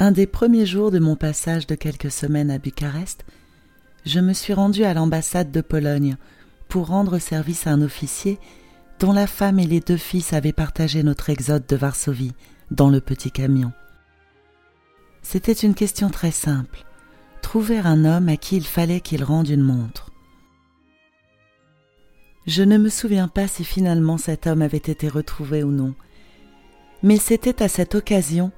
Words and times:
Un 0.00 0.12
des 0.12 0.28
premiers 0.28 0.64
jours 0.64 0.92
de 0.92 1.00
mon 1.00 1.16
passage 1.16 1.66
de 1.66 1.74
quelques 1.74 2.12
semaines 2.12 2.52
à 2.52 2.58
Bucarest, 2.58 3.24
je 4.06 4.20
me 4.20 4.32
suis 4.32 4.52
rendu 4.52 4.84
à 4.84 4.94
l'ambassade 4.94 5.50
de 5.50 5.60
Pologne 5.60 6.16
pour 6.68 6.86
rendre 6.86 7.18
service 7.18 7.66
à 7.66 7.72
un 7.72 7.82
officier 7.82 8.38
dont 9.00 9.12
la 9.12 9.26
femme 9.26 9.58
et 9.58 9.66
les 9.66 9.80
deux 9.80 9.96
fils 9.96 10.32
avaient 10.32 10.52
partagé 10.52 11.02
notre 11.02 11.30
exode 11.30 11.66
de 11.66 11.74
Varsovie 11.74 12.34
dans 12.70 12.90
le 12.90 13.00
petit 13.00 13.32
camion. 13.32 13.72
C'était 15.22 15.52
une 15.52 15.74
question 15.74 16.10
très 16.10 16.30
simple. 16.30 16.84
Trouver 17.42 17.78
un 17.78 18.04
homme 18.04 18.28
à 18.28 18.36
qui 18.36 18.56
il 18.56 18.66
fallait 18.66 19.00
qu'il 19.00 19.24
rende 19.24 19.48
une 19.48 19.62
montre. 19.62 20.12
Je 22.46 22.62
ne 22.62 22.78
me 22.78 22.88
souviens 22.88 23.26
pas 23.26 23.48
si 23.48 23.64
finalement 23.64 24.16
cet 24.16 24.46
homme 24.46 24.62
avait 24.62 24.76
été 24.76 25.08
retrouvé 25.08 25.64
ou 25.64 25.72
non, 25.72 25.96
mais 27.02 27.16
c'était 27.16 27.64
à 27.64 27.68
cette 27.68 27.96
occasion 27.96 28.52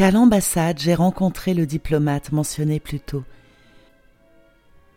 qu'à 0.00 0.10
l'ambassade 0.10 0.78
j'ai 0.78 0.94
rencontré 0.94 1.52
le 1.52 1.66
diplomate 1.66 2.32
mentionné 2.32 2.80
plus 2.80 3.00
tôt, 3.00 3.22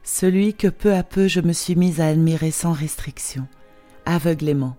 celui 0.01 0.53
que 0.53 0.69
peu 0.69 0.93
à 0.93 1.03
peu 1.03 1.27
je 1.27 1.41
me 1.41 1.51
suis 1.51 1.75
mise 1.75 1.99
à 1.99 2.07
admirer 2.07 2.51
sans 2.51 2.71
restriction, 2.71 3.45
aveuglément. 4.05 4.77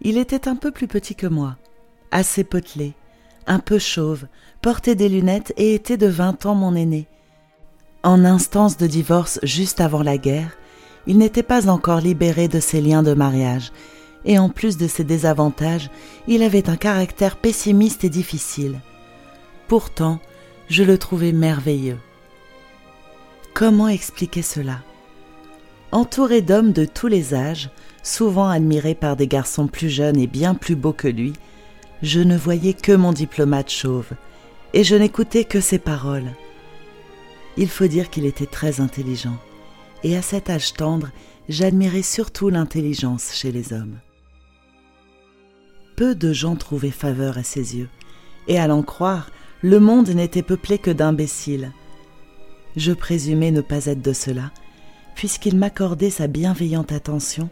Il 0.00 0.18
était 0.18 0.48
un 0.48 0.56
peu 0.56 0.72
plus 0.72 0.88
petit 0.88 1.14
que 1.14 1.28
moi, 1.28 1.56
assez 2.10 2.42
potelé, 2.42 2.94
un 3.46 3.60
peu 3.60 3.78
chauve, 3.78 4.26
portait 4.62 4.96
des 4.96 5.08
lunettes 5.08 5.52
et 5.56 5.74
était 5.74 5.96
de 5.96 6.08
vingt 6.08 6.44
ans 6.44 6.56
mon 6.56 6.74
aîné. 6.74 7.06
En 8.02 8.24
instance 8.24 8.76
de 8.76 8.88
divorce 8.88 9.38
juste 9.44 9.80
avant 9.80 10.02
la 10.02 10.18
guerre, 10.18 10.56
il 11.06 11.18
n'était 11.18 11.42
pas 11.42 11.68
encore 11.68 12.00
libéré 12.00 12.48
de 12.48 12.60
ses 12.60 12.80
liens 12.80 13.02
de 13.02 13.14
mariage, 13.14 13.72
et 14.24 14.38
en 14.38 14.48
plus 14.48 14.76
de 14.76 14.86
ses 14.86 15.04
désavantages, 15.04 15.90
il 16.26 16.42
avait 16.42 16.70
un 16.70 16.76
caractère 16.76 17.36
pessimiste 17.36 18.04
et 18.04 18.08
difficile. 18.08 18.80
Pourtant, 19.68 20.20
je 20.68 20.82
le 20.82 20.96
trouvais 20.98 21.32
merveilleux. 21.32 21.98
Comment 23.52 23.88
expliquer 23.88 24.42
cela? 24.42 24.78
Entouré 25.92 26.42
d'hommes 26.42 26.72
de 26.72 26.84
tous 26.84 27.06
les 27.06 27.34
âges, 27.34 27.70
souvent 28.02 28.48
admiré 28.48 28.94
par 28.94 29.16
des 29.16 29.28
garçons 29.28 29.66
plus 29.66 29.88
jeunes 29.88 30.18
et 30.18 30.26
bien 30.26 30.54
plus 30.54 30.74
beaux 30.74 30.92
que 30.92 31.08
lui, 31.08 31.34
je 32.02 32.20
ne 32.20 32.36
voyais 32.36 32.74
que 32.74 32.92
mon 32.92 33.12
diplomate 33.12 33.70
chauve, 33.70 34.10
et 34.72 34.84
je 34.84 34.96
n'écoutais 34.96 35.44
que 35.44 35.60
ses 35.60 35.78
paroles. 35.78 36.32
Il 37.56 37.68
faut 37.68 37.86
dire 37.86 38.10
qu'il 38.10 38.26
était 38.26 38.46
très 38.46 38.80
intelligent, 38.80 39.36
et 40.04 40.16
à 40.16 40.22
cet 40.22 40.50
âge 40.50 40.74
tendre, 40.74 41.10
j'admirais 41.48 42.02
surtout 42.02 42.50
l'intelligence 42.50 43.32
chez 43.32 43.50
les 43.50 43.72
hommes. 43.72 43.98
Peu 45.96 46.14
de 46.14 46.32
gens 46.32 46.56
trouvaient 46.56 46.90
faveur 46.90 47.38
à 47.38 47.42
ses 47.42 47.76
yeux, 47.76 47.88
et 48.46 48.58
à 48.58 48.66
l'en 48.66 48.82
croire, 48.82 49.30
le 49.62 49.80
monde 49.80 50.10
n'était 50.10 50.42
peuplé 50.42 50.78
que 50.78 50.90
d'imbéciles. 50.90 51.72
Je 52.76 52.92
présumais 52.92 53.50
ne 53.50 53.62
pas 53.62 53.86
être 53.86 54.02
de 54.02 54.12
cela, 54.12 54.50
puisqu'il 55.14 55.56
m'accordait 55.56 56.10
sa 56.10 56.26
bienveillante 56.26 56.92
attention 56.92 57.48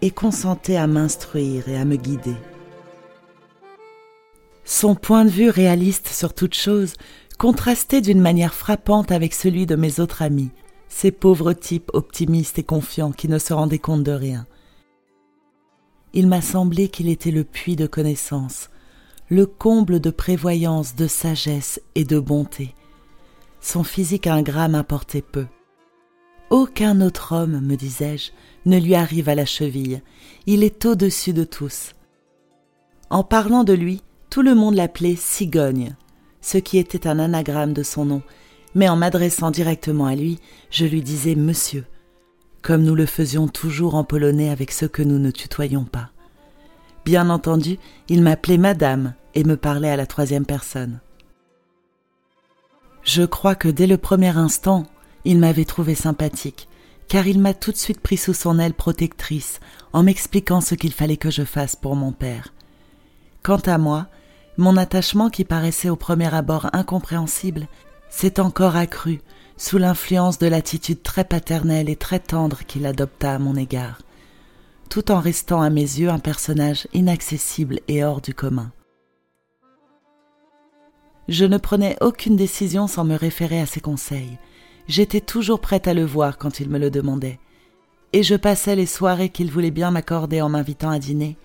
et 0.00 0.10
consentait 0.10 0.76
à 0.76 0.86
m'instruire 0.86 1.68
et 1.68 1.76
à 1.76 1.84
me 1.84 1.96
guider. 1.96 2.36
Son 4.64 4.94
point 4.94 5.24
de 5.24 5.30
vue 5.30 5.50
réaliste 5.50 6.08
sur 6.08 6.34
toute 6.34 6.54
chose 6.54 6.94
contrastait 7.38 8.00
d'une 8.00 8.20
manière 8.20 8.54
frappante 8.54 9.10
avec 9.10 9.34
celui 9.34 9.66
de 9.66 9.76
mes 9.76 9.98
autres 9.98 10.22
amis, 10.22 10.50
ces 10.94 11.10
pauvres 11.10 11.54
types 11.54 11.90
optimistes 11.92 12.60
et 12.60 12.62
confiants 12.62 13.10
qui 13.10 13.26
ne 13.26 13.40
se 13.40 13.52
rendaient 13.52 13.80
compte 13.80 14.04
de 14.04 14.12
rien. 14.12 14.46
Il 16.12 16.28
m'a 16.28 16.40
semblé 16.40 16.86
qu'il 16.86 17.08
était 17.08 17.32
le 17.32 17.42
puits 17.42 17.74
de 17.74 17.88
connaissance, 17.88 18.70
le 19.28 19.44
comble 19.44 19.98
de 19.98 20.10
prévoyance, 20.10 20.94
de 20.94 21.08
sagesse 21.08 21.80
et 21.96 22.04
de 22.04 22.20
bonté. 22.20 22.76
Son 23.60 23.82
physique 23.82 24.28
ingrat 24.28 24.68
m'importait 24.68 25.20
peu. 25.20 25.46
Aucun 26.50 27.00
autre 27.00 27.34
homme, 27.34 27.60
me 27.60 27.74
disais-je, 27.74 28.30
ne 28.64 28.78
lui 28.78 28.94
arrive 28.94 29.28
à 29.28 29.34
la 29.34 29.46
cheville. 29.46 30.00
Il 30.46 30.62
est 30.62 30.86
au-dessus 30.86 31.32
de 31.32 31.42
tous. 31.42 31.90
En 33.10 33.24
parlant 33.24 33.64
de 33.64 33.72
lui, 33.72 34.00
tout 34.30 34.42
le 34.42 34.54
monde 34.54 34.76
l'appelait 34.76 35.16
Cigogne, 35.16 35.96
ce 36.40 36.56
qui 36.56 36.78
était 36.78 37.08
un 37.08 37.18
anagramme 37.18 37.72
de 37.72 37.82
son 37.82 38.04
nom, 38.04 38.22
mais 38.74 38.88
en 38.88 38.96
m'adressant 38.96 39.50
directement 39.50 40.06
à 40.06 40.14
lui, 40.14 40.38
je 40.70 40.84
lui 40.84 41.02
disais 41.02 41.34
Monsieur, 41.34 41.84
comme 42.62 42.82
nous 42.82 42.94
le 42.94 43.06
faisions 43.06 43.46
toujours 43.46 43.94
en 43.94 44.04
polonais 44.04 44.50
avec 44.50 44.72
ceux 44.72 44.88
que 44.88 45.02
nous 45.02 45.18
ne 45.18 45.30
tutoyons 45.30 45.84
pas. 45.84 46.10
Bien 47.04 47.28
entendu, 47.30 47.78
il 48.08 48.22
m'appelait 48.22 48.58
Madame 48.58 49.14
et 49.34 49.44
me 49.44 49.56
parlait 49.56 49.90
à 49.90 49.96
la 49.96 50.06
troisième 50.06 50.46
personne. 50.46 51.00
Je 53.02 53.22
crois 53.22 53.54
que 53.54 53.68
dès 53.68 53.86
le 53.86 53.98
premier 53.98 54.36
instant, 54.36 54.84
il 55.26 55.38
m'avait 55.38 55.66
trouvé 55.66 55.94
sympathique, 55.94 56.68
car 57.06 57.26
il 57.26 57.38
m'a 57.38 57.52
tout 57.52 57.70
de 57.70 57.76
suite 57.76 58.00
pris 58.00 58.16
sous 58.16 58.32
son 58.32 58.58
aile 58.58 58.72
protectrice 58.72 59.60
en 59.92 60.02
m'expliquant 60.02 60.62
ce 60.62 60.74
qu'il 60.74 60.92
fallait 60.92 61.18
que 61.18 61.30
je 61.30 61.44
fasse 61.44 61.76
pour 61.76 61.96
mon 61.96 62.12
père. 62.12 62.54
Quant 63.42 63.60
à 63.66 63.76
moi, 63.76 64.06
mon 64.56 64.78
attachement 64.78 65.28
qui 65.28 65.44
paraissait 65.44 65.90
au 65.90 65.96
premier 65.96 66.32
abord 66.34 66.70
incompréhensible 66.72 67.66
s'est 68.14 68.38
encore 68.38 68.76
accru 68.76 69.20
sous 69.56 69.76
l'influence 69.76 70.38
de 70.38 70.46
l'attitude 70.46 71.02
très 71.02 71.24
paternelle 71.24 71.88
et 71.88 71.96
très 71.96 72.20
tendre 72.20 72.60
qu'il 72.64 72.86
adopta 72.86 73.34
à 73.34 73.38
mon 73.40 73.56
égard, 73.56 74.02
tout 74.88 75.10
en 75.10 75.18
restant 75.18 75.62
à 75.62 75.68
mes 75.68 75.80
yeux 75.80 76.10
un 76.10 76.20
personnage 76.20 76.86
inaccessible 76.94 77.80
et 77.88 78.04
hors 78.04 78.20
du 78.20 78.32
commun. 78.32 78.70
Je 81.26 81.44
ne 81.44 81.58
prenais 81.58 81.96
aucune 82.00 82.36
décision 82.36 82.86
sans 82.86 83.02
me 83.02 83.16
référer 83.16 83.60
à 83.60 83.66
ses 83.66 83.80
conseils, 83.80 84.38
j'étais 84.86 85.20
toujours 85.20 85.58
prête 85.58 85.88
à 85.88 85.94
le 85.94 86.04
voir 86.04 86.38
quand 86.38 86.60
il 86.60 86.70
me 86.70 86.78
le 86.78 86.92
demandait, 86.92 87.40
et 88.12 88.22
je 88.22 88.36
passais 88.36 88.76
les 88.76 88.86
soirées 88.86 89.30
qu'il 89.30 89.50
voulait 89.50 89.72
bien 89.72 89.90
m'accorder 89.90 90.40
en 90.40 90.48
m'invitant 90.48 90.90
à 90.90 91.00
dîner, 91.00 91.36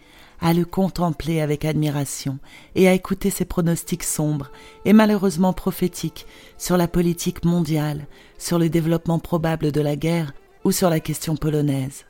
à 0.42 0.54
le 0.54 0.66
contempler 0.66 1.42
avec 1.42 1.66
admiration 1.66 2.40
et 2.76 2.88
à 2.88 2.94
écouter 2.94 3.30
ses 3.30 3.46
pronostics 3.46 4.04
sombres 4.04 4.52
et 4.86 4.94
malheureusement 4.94 5.54
prophétiques 5.54 6.26
sur 6.58 6.78
la 6.78 6.88
politique 6.88 7.46
mondiale, 7.46 8.08
sur 8.38 8.60
le 8.60 8.70
développement 8.70 9.20
probable 9.20 9.72
de 9.72 9.82
la 9.82 9.96
guerre 9.96 10.34
ou 10.64 10.72
sur 10.72 10.90
la 10.90 11.00
question 11.00 11.36
polonaise. 11.36 12.06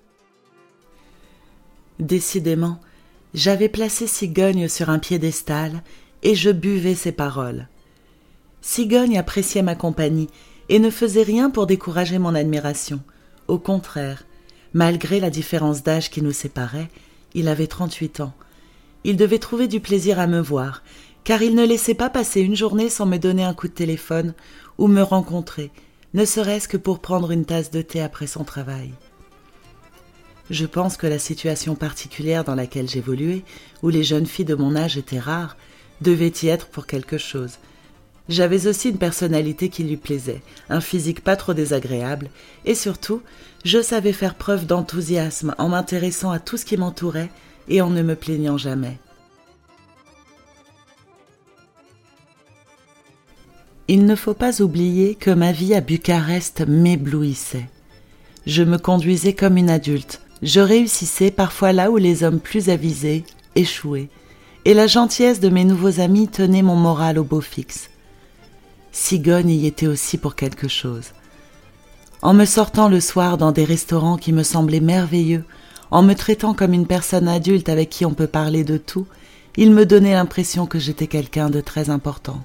Décidément, 2.00 2.79
j'avais 3.34 3.69
placé 3.69 4.07
Cigogne 4.07 4.67
sur 4.67 4.90
un 4.90 5.00
piédestal 5.00 5.84
et 6.23 6.35
je 6.35 6.50
buvais 6.50 6.96
ses 6.96 7.11
paroles. 7.11 7.67
Cigogne 8.61 9.17
appréciait 9.17 9.61
ma 9.61 9.75
compagnie 9.75 10.29
et 10.69 10.79
ne 10.79 10.90
faisait 10.90 11.23
rien 11.23 11.50
pour 11.50 11.67
décourager 11.67 12.19
mon 12.19 12.35
admiration. 12.35 13.01
Au 13.47 13.57
contraire, 13.57 14.25
malgré 14.73 15.19
la 15.19 15.29
différence 15.29 15.84
d'âge 15.84 16.09
qui 16.09 16.22
nous 16.22 16.31
séparait, 16.31 16.90
il 17.34 17.47
avait 17.47 17.67
trente-huit 17.67 18.19
ans. 18.19 18.34
Il 19.03 19.17
devait 19.17 19.40
trouver 19.40 19.67
du 19.67 19.79
plaisir 19.79 20.19
à 20.19 20.28
me 20.28 20.40
voir, 20.40 20.84
car 21.23 21.41
il 21.41 21.56
ne 21.56 21.66
laissait 21.66 21.94
pas 21.94 22.09
passer 22.09 22.41
une 22.41 22.56
journée 22.56 22.90
sans 22.90 23.06
me 23.06 23.17
donner 23.17 23.44
un 23.44 23.53
coup 23.53 23.67
de 23.67 23.73
téléphone 23.73 24.34
ou 24.78 24.88
me 24.88 25.01
rencontrer, 25.01 25.72
ne 26.13 26.25
serait-ce 26.25 26.67
que 26.67 26.78
pour 26.78 27.00
prendre 27.00 27.31
une 27.31 27.45
tasse 27.45 27.72
de 27.72 27.81
thé 27.81 28.01
après 28.01 28.28
son 28.28 28.44
travail. 28.44 28.91
Je 30.49 30.66
pense 30.66 30.97
que 30.97 31.05
la 31.05 31.20
situation 31.20 31.76
particulière 31.76 32.43
dans 32.43 32.55
laquelle 32.55 32.90
j'évoluais, 32.90 33.43
où 33.84 33.90
les 33.90 34.03
jeunes 34.03 34.26
filles 34.26 34.46
de 34.46 34.55
mon 34.55 34.76
âge 34.76 34.97
étaient 34.97 35.20
rares, 35.20 35.55
devait 36.02 36.34
y 36.41 36.47
être 36.47 36.67
pour 36.67 36.87
quelque 36.87 37.17
chose, 37.17 37.59
j'avais 38.29 38.67
aussi 38.67 38.90
une 38.90 38.97
personnalité 38.97 39.70
qui 39.70 39.84
lui 39.84 39.97
plaisait, 39.97 40.41
un 40.70 40.81
physique 40.81 41.23
pas 41.23 41.35
trop 41.35 41.55
désagréable, 41.55 42.29
et 42.64 42.76
surtout, 42.76 43.22
je 43.66 43.81
savais 43.81 44.14
faire 44.14 44.35
preuve 44.35 44.67
d'enthousiasme 44.67 45.55
en 45.58 45.70
m'intéressant 45.70 46.29
à 46.29 46.40
tout 46.40 46.55
ce 46.55 46.64
qui 46.64 46.78
m'entourait 46.78 47.31
et 47.67 47.81
en 47.81 47.90
ne 47.90 48.03
me 48.03 48.16
plaignant 48.16 48.58
jamais. 48.58 48.97
Il 53.87 54.05
ne 54.05 54.16
faut 54.16 54.35
pas 54.35 54.61
oublier 54.61 55.16
que 55.16 55.31
ma 55.31 55.52
vie 55.52 55.73
à 55.73 55.81
Bucarest 55.81 56.64
m'éblouissait. 56.67 57.67
Je 58.46 58.61
me 58.61 58.78
conduisais 58.78 59.34
comme 59.34 59.58
une 59.58 59.72
adulte, 59.72 60.22
je 60.43 60.59
réussissais 60.59 61.31
parfois 61.31 61.73
là 61.73 61.90
où 61.90 61.97
les 61.97 62.23
hommes 62.23 62.40
plus 62.40 62.70
avisés 62.70 63.23
échouaient, 63.55 64.09
et 64.66 64.76
la 64.76 64.85
gentillesse 64.85 65.40
de 65.40 65.49
mes 65.49 65.66
nouveaux 65.66 65.99
amis 65.99 66.28
tenait 66.28 66.61
mon 66.61 66.76
moral 66.76 67.17
au 67.17 67.23
beau 67.23 67.41
fixe. 67.41 67.89
Cigogne 68.91 69.50
y 69.50 69.68
était 69.68 69.88
aussi 69.88 70.18
pour 70.18 70.36
quelque 70.36 70.68
chose. 70.68 71.12
En 72.22 72.34
me 72.34 72.46
sortant 72.46 72.90
le 72.90 73.00
soir 73.00 73.38
dans 73.38 73.52
des 73.52 73.64
restaurants 73.64 74.18
qui 74.18 74.34
me 74.34 74.44
semblaient 74.44 74.80
merveilleux, 74.82 75.46
en 75.91 76.03
me 76.03 76.14
traitant 76.14 76.53
comme 76.53 76.74
une 76.74 76.88
personne 76.88 77.28
adulte 77.28 77.70
avec 77.70 77.90
qui 77.90 78.06
on 78.06 78.14
peut 78.14 78.28
parler 78.28 78.64
de 78.64 78.78
tout, 78.78 79.08
il 79.58 79.72
me 79.72 79.86
donnait 79.86 80.14
l'impression 80.14 80.66
que 80.66 80.80
j'étais 80.80 81.08
quelqu'un 81.08 81.50
de 81.50 81.62
très 81.62 81.90
important. 81.90 82.44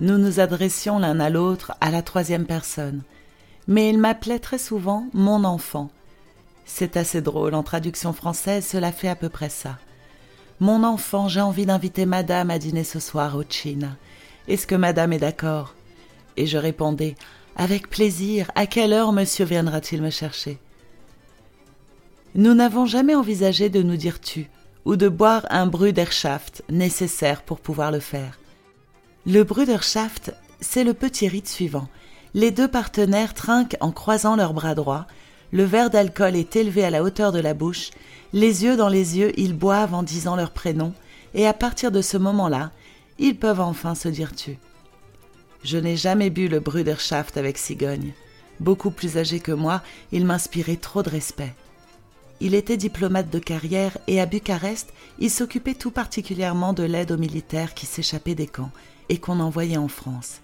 Nous 0.00 0.18
nous 0.18 0.40
adressions 0.40 0.98
l'un 0.98 1.20
à 1.20 1.30
l'autre 1.30 1.72
à 1.80 1.90
la 1.90 2.02
troisième 2.02 2.44
personne, 2.44 3.02
mais 3.68 3.88
il 3.88 3.98
m'appelait 3.98 4.38
très 4.38 4.58
souvent 4.58 5.06
mon 5.14 5.44
enfant, 5.44 5.90
C'est 6.68 6.96
assez 6.96 7.22
drôle, 7.22 7.54
en 7.54 7.62
traduction 7.62 8.12
française, 8.12 8.66
cela 8.66 8.90
fait 8.90 9.08
à 9.08 9.14
peu 9.14 9.28
près 9.28 9.48
ça. 9.48 9.78
Mon 10.58 10.84
enfant, 10.84 11.28
j'ai 11.28 11.42
envie 11.42 11.66
d'inviter 11.66 12.06
madame 12.06 12.50
à 12.50 12.58
dîner 12.58 12.84
ce 12.84 12.98
soir 12.98 13.36
au 13.36 13.42
China. 13.48 13.96
Est-ce 14.48 14.66
que 14.66 14.74
madame 14.74 15.12
est 15.12 15.18
d'accord? 15.18 15.74
Et 16.38 16.46
je 16.46 16.56
répondais 16.56 17.14
Avec 17.56 17.90
plaisir, 17.90 18.50
à 18.54 18.66
quelle 18.66 18.94
heure 18.94 19.12
monsieur 19.12 19.44
viendra-t-il 19.44 20.00
me 20.00 20.10
chercher? 20.10 20.58
Nous 22.34 22.54
n'avons 22.54 22.86
jamais 22.86 23.14
envisagé 23.14 23.68
de 23.68 23.82
nous 23.82 23.96
dire 23.96 24.20
tu 24.20 24.48
ou 24.86 24.96
de 24.96 25.08
boire 25.08 25.46
un 25.50 25.66
Bruderschaft 25.66 26.62
nécessaire 26.70 27.42
pour 27.42 27.60
pouvoir 27.60 27.90
le 27.90 28.00
faire. 28.00 28.38
Le 29.26 29.42
Bruderschaft, 29.42 30.34
c'est 30.60 30.84
le 30.84 30.94
petit 30.94 31.28
rite 31.28 31.48
suivant. 31.48 31.88
Les 32.34 32.50
deux 32.50 32.68
partenaires 32.68 33.34
trinquent 33.34 33.76
en 33.80 33.90
croisant 33.90 34.36
leurs 34.36 34.54
bras 34.54 34.74
droits, 34.74 35.06
le 35.56 35.64
verre 35.64 35.88
d'alcool 35.88 36.36
est 36.36 36.54
élevé 36.54 36.84
à 36.84 36.90
la 36.90 37.02
hauteur 37.02 37.32
de 37.32 37.38
la 37.38 37.54
bouche, 37.54 37.88
les 38.34 38.64
yeux 38.64 38.76
dans 38.76 38.90
les 38.90 39.16
yeux, 39.16 39.32
ils 39.40 39.56
boivent 39.56 39.94
en 39.94 40.02
disant 40.02 40.36
leur 40.36 40.50
prénom, 40.50 40.92
et 41.32 41.46
à 41.46 41.54
partir 41.54 41.90
de 41.90 42.02
ce 42.02 42.18
moment-là, 42.18 42.72
ils 43.18 43.38
peuvent 43.38 43.62
enfin 43.62 43.94
se 43.94 44.10
dire 44.10 44.36
tu. 44.36 44.58
Je 45.64 45.78
n'ai 45.78 45.96
jamais 45.96 46.28
bu 46.28 46.48
le 46.48 46.60
Bruderschaft 46.60 47.38
avec 47.38 47.56
Cigogne. 47.56 48.12
Beaucoup 48.60 48.90
plus 48.90 49.16
âgé 49.16 49.40
que 49.40 49.50
moi, 49.50 49.80
il 50.12 50.26
m'inspirait 50.26 50.76
trop 50.76 51.02
de 51.02 51.08
respect. 51.08 51.54
Il 52.40 52.54
était 52.54 52.76
diplomate 52.76 53.30
de 53.30 53.38
carrière 53.38 53.96
et 54.08 54.20
à 54.20 54.26
Bucarest, 54.26 54.92
il 55.20 55.30
s'occupait 55.30 55.72
tout 55.72 55.90
particulièrement 55.90 56.74
de 56.74 56.82
l'aide 56.82 57.12
aux 57.12 57.16
militaires 57.16 57.72
qui 57.72 57.86
s'échappaient 57.86 58.34
des 58.34 58.46
camps 58.46 58.72
et 59.08 59.16
qu'on 59.16 59.40
envoyait 59.40 59.78
en 59.78 59.88
France. 59.88 60.42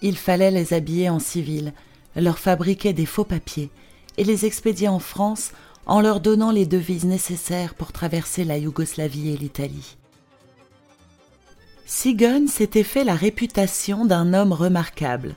Il 0.00 0.16
fallait 0.16 0.50
les 0.50 0.72
habiller 0.72 1.10
en 1.10 1.18
civil, 1.18 1.74
leur 2.20 2.38
fabriquer 2.38 2.92
des 2.92 3.06
faux 3.06 3.24
papiers 3.24 3.70
et 4.18 4.24
les 4.24 4.44
expédier 4.44 4.88
en 4.88 4.98
France 4.98 5.52
en 5.86 6.00
leur 6.00 6.20
donnant 6.20 6.50
les 6.50 6.66
devises 6.66 7.04
nécessaires 7.04 7.74
pour 7.74 7.92
traverser 7.92 8.44
la 8.44 8.58
Yougoslavie 8.58 9.30
et 9.30 9.36
l'Italie. 9.36 9.96
Sigon 11.86 12.46
s'était 12.46 12.84
fait 12.84 13.04
la 13.04 13.14
réputation 13.14 14.04
d'un 14.04 14.32
homme 14.32 14.52
remarquable, 14.52 15.34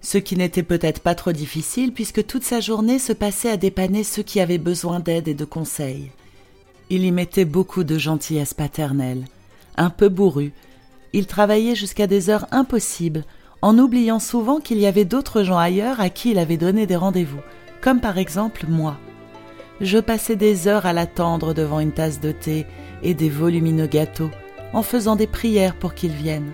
ce 0.00 0.18
qui 0.18 0.36
n'était 0.36 0.62
peut-être 0.62 1.00
pas 1.00 1.14
trop 1.14 1.32
difficile 1.32 1.92
puisque 1.92 2.26
toute 2.26 2.44
sa 2.44 2.60
journée 2.60 2.98
se 2.98 3.12
passait 3.12 3.50
à 3.50 3.56
dépanner 3.56 4.04
ceux 4.04 4.22
qui 4.22 4.40
avaient 4.40 4.58
besoin 4.58 5.00
d'aide 5.00 5.28
et 5.28 5.34
de 5.34 5.44
conseils. 5.44 6.10
Il 6.90 7.04
y 7.04 7.10
mettait 7.10 7.44
beaucoup 7.44 7.84
de 7.84 7.98
gentillesse 7.98 8.54
paternelle, 8.54 9.24
un 9.76 9.90
peu 9.90 10.08
bourru, 10.08 10.52
il 11.12 11.26
travaillait 11.26 11.74
jusqu'à 11.74 12.06
des 12.06 12.30
heures 12.30 12.46
impossibles, 12.50 13.24
en 13.62 13.78
oubliant 13.78 14.18
souvent 14.18 14.60
qu'il 14.60 14.78
y 14.78 14.86
avait 14.86 15.04
d'autres 15.04 15.42
gens 15.42 15.58
ailleurs 15.58 16.00
à 16.00 16.10
qui 16.10 16.30
il 16.30 16.38
avait 16.38 16.56
donné 16.56 16.86
des 16.86 16.96
rendez-vous, 16.96 17.40
comme 17.80 18.00
par 18.00 18.18
exemple 18.18 18.66
moi. 18.68 18.96
Je 19.80 19.98
passais 19.98 20.36
des 20.36 20.66
heures 20.68 20.86
à 20.86 20.92
l'attendre 20.92 21.54
devant 21.54 21.80
une 21.80 21.92
tasse 21.92 22.20
de 22.20 22.32
thé 22.32 22.66
et 23.02 23.14
des 23.14 23.28
volumineux 23.28 23.86
gâteaux, 23.86 24.30
en 24.72 24.82
faisant 24.82 25.16
des 25.16 25.26
prières 25.26 25.76
pour 25.76 25.94
qu'il 25.94 26.12
vienne. 26.12 26.52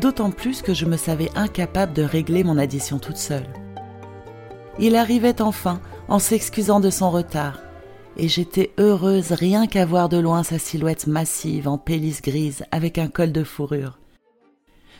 D'autant 0.00 0.30
plus 0.30 0.62
que 0.62 0.74
je 0.74 0.84
me 0.84 0.96
savais 0.96 1.30
incapable 1.34 1.94
de 1.94 2.02
régler 2.02 2.44
mon 2.44 2.58
addition 2.58 2.98
toute 2.98 3.16
seule. 3.16 3.46
Il 4.78 4.96
arrivait 4.96 5.40
enfin, 5.40 5.80
en 6.08 6.18
s'excusant 6.18 6.80
de 6.80 6.90
son 6.90 7.10
retard, 7.10 7.58
et 8.16 8.28
j'étais 8.28 8.72
heureuse 8.78 9.32
rien 9.32 9.66
qu'à 9.66 9.86
voir 9.86 10.08
de 10.08 10.18
loin 10.18 10.42
sa 10.42 10.58
silhouette 10.58 11.06
massive 11.06 11.68
en 11.68 11.78
pélisse 11.78 12.20
grise 12.20 12.64
avec 12.70 12.98
un 12.98 13.08
col 13.08 13.32
de 13.32 13.44
fourrure. 13.44 13.98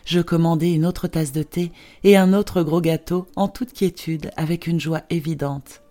Je 0.05 0.21
commandai 0.21 0.73
une 0.73 0.87
autre 0.87 1.09
tasse 1.09 1.33
de 1.33 1.43
thé 1.43 1.73
et 2.05 2.17
un 2.17 2.33
autre 2.33 2.62
gros 2.62 2.81
gâteau 2.81 3.27
en 3.37 3.49
toute 3.49 3.73
quiétude 3.73 4.31
avec 4.37 4.67
une 4.67 4.81
joie 4.81 5.03
évidente. 5.11 5.83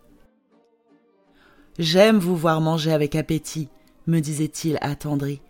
J'aime 1.80 2.18
vous 2.18 2.36
voir 2.36 2.60
manger 2.60 2.92
avec 2.92 3.16
appétit, 3.16 3.70
me 4.08 4.20
disait-il 4.20 4.78
attendri. 4.82 5.42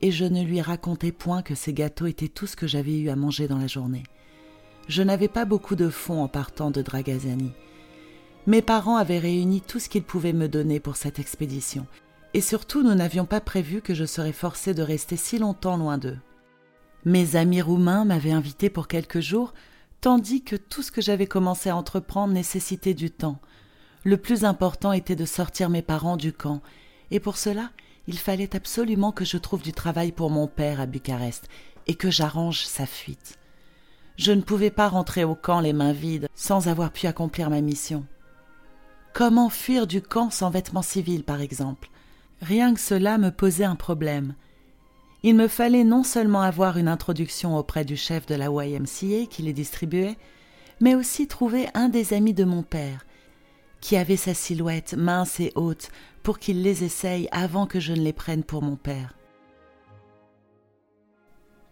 Et 0.00 0.12
je 0.12 0.24
ne 0.24 0.42
lui 0.42 0.60
racontais 0.60 1.12
point 1.12 1.42
que 1.42 1.54
ces 1.54 1.72
gâteaux 1.72 2.06
étaient 2.06 2.28
tout 2.28 2.46
ce 2.46 2.56
que 2.56 2.66
j'avais 2.66 2.96
eu 2.98 3.08
à 3.08 3.16
manger 3.16 3.48
dans 3.48 3.58
la 3.58 3.66
journée. 3.66 4.04
Je 4.88 5.02
n'avais 5.02 5.28
pas 5.28 5.44
beaucoup 5.44 5.76
de 5.76 5.88
fonds 5.88 6.22
en 6.22 6.28
partant 6.28 6.70
de 6.70 6.82
Dragazani. 6.82 7.52
Mes 8.46 8.62
parents 8.62 8.96
avaient 8.96 9.18
réuni 9.18 9.60
tout 9.60 9.78
ce 9.78 9.88
qu'ils 9.88 10.02
pouvaient 10.02 10.32
me 10.32 10.48
donner 10.48 10.80
pour 10.80 10.96
cette 10.96 11.18
expédition, 11.18 11.86
et 12.32 12.40
surtout 12.40 12.82
nous 12.82 12.94
n'avions 12.94 13.26
pas 13.26 13.40
prévu 13.40 13.82
que 13.82 13.94
je 13.94 14.04
serais 14.04 14.32
forcé 14.32 14.72
de 14.72 14.82
rester 14.82 15.16
si 15.16 15.38
longtemps 15.38 15.76
loin 15.76 15.98
d'eux. 15.98 16.18
Mes 17.04 17.36
amis 17.36 17.62
roumains 17.62 18.04
m'avaient 18.04 18.30
invité 18.30 18.68
pour 18.68 18.86
quelques 18.86 19.20
jours, 19.20 19.54
tandis 20.00 20.42
que 20.42 20.56
tout 20.56 20.82
ce 20.82 20.92
que 20.92 21.00
j'avais 21.00 21.26
commencé 21.26 21.70
à 21.70 21.76
entreprendre 21.76 22.34
nécessitait 22.34 22.94
du 22.94 23.10
temps. 23.10 23.38
Le 24.04 24.16
plus 24.16 24.44
important 24.44 24.92
était 24.92 25.16
de 25.16 25.24
sortir 25.24 25.70
mes 25.70 25.82
parents 25.82 26.16
du 26.16 26.32
camp, 26.32 26.60
et 27.10 27.20
pour 27.20 27.36
cela 27.36 27.70
il 28.06 28.18
fallait 28.18 28.56
absolument 28.56 29.12
que 29.12 29.24
je 29.24 29.36
trouve 29.36 29.62
du 29.62 29.72
travail 29.72 30.10
pour 30.10 30.30
mon 30.30 30.46
père 30.46 30.80
à 30.80 30.86
Bucarest, 30.86 31.48
et 31.86 31.94
que 31.94 32.10
j'arrange 32.10 32.64
sa 32.64 32.86
fuite. 32.86 33.38
Je 34.16 34.32
ne 34.32 34.42
pouvais 34.42 34.70
pas 34.70 34.88
rentrer 34.88 35.24
au 35.24 35.34
camp 35.34 35.60
les 35.60 35.72
mains 35.72 35.92
vides 35.92 36.28
sans 36.34 36.68
avoir 36.68 36.92
pu 36.92 37.06
accomplir 37.06 37.48
ma 37.48 37.60
mission. 37.60 38.04
Comment 39.14 39.48
fuir 39.48 39.86
du 39.86 40.02
camp 40.02 40.30
sans 40.30 40.50
vêtements 40.50 40.82
civils, 40.82 41.24
par 41.24 41.40
exemple? 41.40 41.88
Rien 42.42 42.74
que 42.74 42.80
cela 42.80 43.16
me 43.16 43.30
posait 43.30 43.64
un 43.64 43.76
problème. 43.76 44.34
Il 45.22 45.34
me 45.34 45.48
fallait 45.48 45.84
non 45.84 46.02
seulement 46.02 46.40
avoir 46.40 46.78
une 46.78 46.88
introduction 46.88 47.56
auprès 47.56 47.84
du 47.84 47.96
chef 47.96 48.26
de 48.26 48.34
la 48.34 48.46
YMCA 48.46 49.26
qui 49.28 49.42
les 49.42 49.52
distribuait, 49.52 50.16
mais 50.80 50.94
aussi 50.94 51.26
trouver 51.26 51.68
un 51.74 51.88
des 51.88 52.14
amis 52.14 52.32
de 52.32 52.44
mon 52.44 52.62
père, 52.62 53.04
qui 53.80 53.96
avait 53.96 54.16
sa 54.16 54.34
silhouette 54.34 54.94
mince 54.94 55.40
et 55.40 55.52
haute, 55.54 55.90
pour 56.22 56.38
qu'il 56.38 56.62
les 56.62 56.84
essaye 56.84 57.28
avant 57.32 57.66
que 57.66 57.80
je 57.80 57.92
ne 57.92 58.00
les 58.00 58.12
prenne 58.12 58.44
pour 58.44 58.62
mon 58.62 58.76
père. 58.76 59.16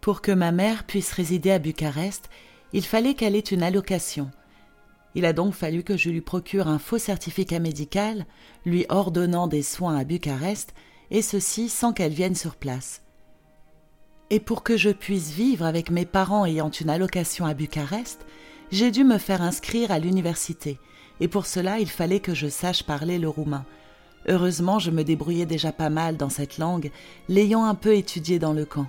Pour 0.01 0.21
que 0.21 0.31
ma 0.31 0.51
mère 0.51 0.85
puisse 0.85 1.11
résider 1.11 1.51
à 1.51 1.59
Bucarest, 1.59 2.29
il 2.71 2.85
fallait 2.85 3.15
qu'elle 3.15 3.35
ait 3.35 3.39
une 3.39 3.63
allocation, 3.63 4.29
il 5.15 5.25
a 5.25 5.33
donc 5.33 5.53
fallu 5.53 5.83
que 5.83 5.97
je 5.97 6.09
lui 6.09 6.21
procure 6.21 6.67
un 6.67 6.79
faux 6.79 6.97
certificat 6.97 7.59
médical, 7.59 8.25
lui 8.65 8.85
ordonnant 8.89 9.47
des 9.47 9.63
soins 9.63 9.97
à 9.97 10.03
Bucarest, 10.03 10.73
et 11.11 11.21
ceci 11.21 11.69
sans 11.69 11.93
qu'elle 11.93 12.13
vienne 12.13 12.35
sur 12.35 12.55
place. 12.55 13.01
Et 14.29 14.39
pour 14.39 14.63
que 14.63 14.77
je 14.77 14.89
puisse 14.89 15.31
vivre 15.31 15.65
avec 15.65 15.89
mes 15.89 16.05
parents 16.05 16.45
ayant 16.45 16.69
une 16.69 16.89
allocation 16.89 17.45
à 17.45 17.53
Bucarest, 17.53 18.25
j'ai 18.71 18.91
dû 18.91 19.03
me 19.03 19.17
faire 19.17 19.41
inscrire 19.41 19.91
à 19.91 19.99
l'université, 19.99 20.79
et 21.19 21.27
pour 21.27 21.47
cela 21.47 21.79
il 21.79 21.89
fallait 21.89 22.19
que 22.19 22.35
je 22.35 22.47
sache 22.47 22.83
parler 22.83 23.17
le 23.17 23.27
roumain. 23.27 23.65
Heureusement, 24.27 24.77
je 24.77 24.91
me 24.91 25.03
débrouillais 25.03 25.47
déjà 25.47 25.71
pas 25.71 25.89
mal 25.89 26.17
dans 26.17 26.29
cette 26.29 26.57
langue, 26.59 26.91
l'ayant 27.27 27.63
un 27.63 27.73
peu 27.73 27.95
étudié 27.95 28.37
dans 28.37 28.53
le 28.53 28.65
camp. 28.65 28.87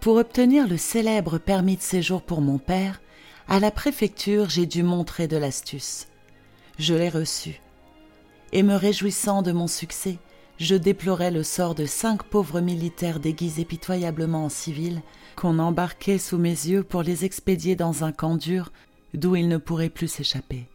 Pour 0.00 0.16
obtenir 0.16 0.68
le 0.68 0.76
célèbre 0.76 1.38
permis 1.38 1.76
de 1.76 1.82
séjour 1.82 2.22
pour 2.22 2.40
mon 2.40 2.58
père, 2.58 3.00
à 3.48 3.58
la 3.58 3.72
préfecture, 3.72 4.48
j'ai 4.48 4.66
dû 4.66 4.84
montrer 4.84 5.26
de 5.26 5.36
l'astuce. 5.36 6.06
Je 6.78 6.94
l'ai 6.94 7.08
reçu. 7.08 7.60
Et 8.52 8.62
me 8.62 8.76
réjouissant 8.76 9.42
de 9.42 9.50
mon 9.50 9.66
succès, 9.66 10.18
je 10.58 10.74
déplorais 10.74 11.30
le 11.30 11.42
sort 11.42 11.74
de 11.74 11.86
cinq 11.86 12.24
pauvres 12.24 12.60
militaires 12.60 13.20
déguisés 13.20 13.64
pitoyablement 13.64 14.44
en 14.44 14.48
civils 14.48 15.02
qu'on 15.36 15.60
embarquait 15.60 16.18
sous 16.18 16.38
mes 16.38 16.50
yeux 16.50 16.82
pour 16.82 17.02
les 17.02 17.24
expédier 17.24 17.76
dans 17.76 18.02
un 18.04 18.12
camp 18.12 18.36
dur 18.36 18.72
d'où 19.14 19.36
ils 19.36 19.48
ne 19.48 19.56
pourraient 19.56 19.88
plus 19.88 20.08
s'échapper. 20.08 20.66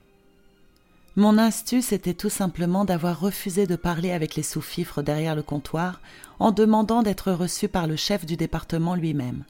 Mon 1.15 1.37
astuce 1.37 1.91
était 1.91 2.15
tout 2.15 2.29
simplement 2.29 2.85
d'avoir 2.85 3.19
refusé 3.19 3.67
de 3.67 3.75
parler 3.75 4.11
avec 4.11 4.35
les 4.35 4.41
sous-fifres 4.41 5.03
derrière 5.03 5.35
le 5.35 5.43
comptoir 5.43 6.01
en 6.39 6.51
demandant 6.51 7.03
d'être 7.03 7.31
reçu 7.31 7.67
par 7.67 7.85
le 7.85 7.95
chef 7.95 8.25
du 8.25 8.35
département 8.35 8.95
lui-même. 8.95 9.43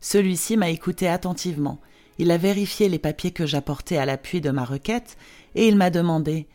Celui-ci 0.00 0.56
m'a 0.56 0.68
écouté 0.68 1.08
attentivement. 1.08 1.80
Il 2.18 2.30
a 2.30 2.36
vérifié 2.36 2.88
les 2.88 3.00
papiers 3.00 3.32
que 3.32 3.46
j'apportais 3.46 3.96
à 3.96 4.06
l'appui 4.06 4.40
de 4.40 4.50
ma 4.50 4.64
requête, 4.64 5.16
et 5.56 5.66
il 5.66 5.76
m'a 5.76 5.90
demandé 5.90 6.46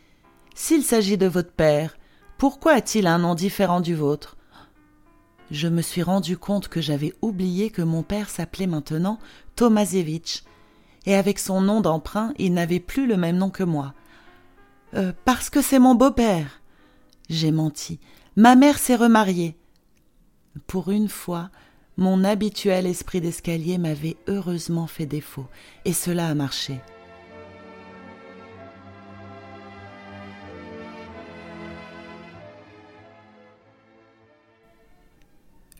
S'il 0.54 0.82
s'agit 0.82 1.18
de 1.18 1.26
votre 1.26 1.52
père, 1.52 1.96
pourquoi 2.44 2.72
a-t-il 2.72 3.06
un 3.06 3.20
nom 3.20 3.34
différent 3.34 3.80
du 3.80 3.94
vôtre? 3.94 4.36
Je 5.50 5.66
me 5.66 5.80
suis 5.80 6.02
rendu 6.02 6.36
compte 6.36 6.68
que 6.68 6.82
j'avais 6.82 7.14
oublié 7.22 7.70
que 7.70 7.80
mon 7.80 8.02
père 8.02 8.28
s'appelait 8.28 8.66
maintenant 8.66 9.18
Tomasiewicz, 9.56 10.44
et 11.06 11.14
avec 11.14 11.38
son 11.38 11.62
nom 11.62 11.80
d'emprunt, 11.80 12.34
il 12.36 12.52
n'avait 12.52 12.80
plus 12.80 13.06
le 13.06 13.16
même 13.16 13.38
nom 13.38 13.48
que 13.48 13.62
moi. 13.62 13.94
Euh, 14.92 15.14
parce 15.24 15.48
que 15.48 15.62
c'est 15.62 15.78
mon 15.78 15.94
beau-père. 15.94 16.60
J'ai 17.30 17.50
menti. 17.50 17.98
Ma 18.36 18.56
mère 18.56 18.78
s'est 18.78 18.94
remariée. 18.94 19.56
Pour 20.66 20.90
une 20.90 21.08
fois, 21.08 21.48
mon 21.96 22.24
habituel 22.24 22.86
esprit 22.86 23.22
d'escalier 23.22 23.78
m'avait 23.78 24.18
heureusement 24.28 24.86
fait 24.86 25.06
défaut, 25.06 25.46
et 25.86 25.94
cela 25.94 26.28
a 26.28 26.34
marché. 26.34 26.82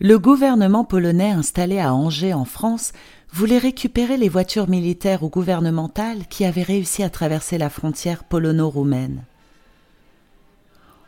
Le 0.00 0.18
gouvernement 0.18 0.84
polonais 0.84 1.30
installé 1.30 1.78
à 1.78 1.94
Angers 1.94 2.34
en 2.34 2.44
France 2.44 2.92
voulait 3.32 3.58
récupérer 3.58 4.16
les 4.16 4.28
voitures 4.28 4.68
militaires 4.68 5.22
ou 5.22 5.28
gouvernementales 5.28 6.26
qui 6.28 6.44
avaient 6.44 6.62
réussi 6.62 7.04
à 7.04 7.10
traverser 7.10 7.58
la 7.58 7.70
frontière 7.70 8.24
polono-roumaine. 8.24 9.22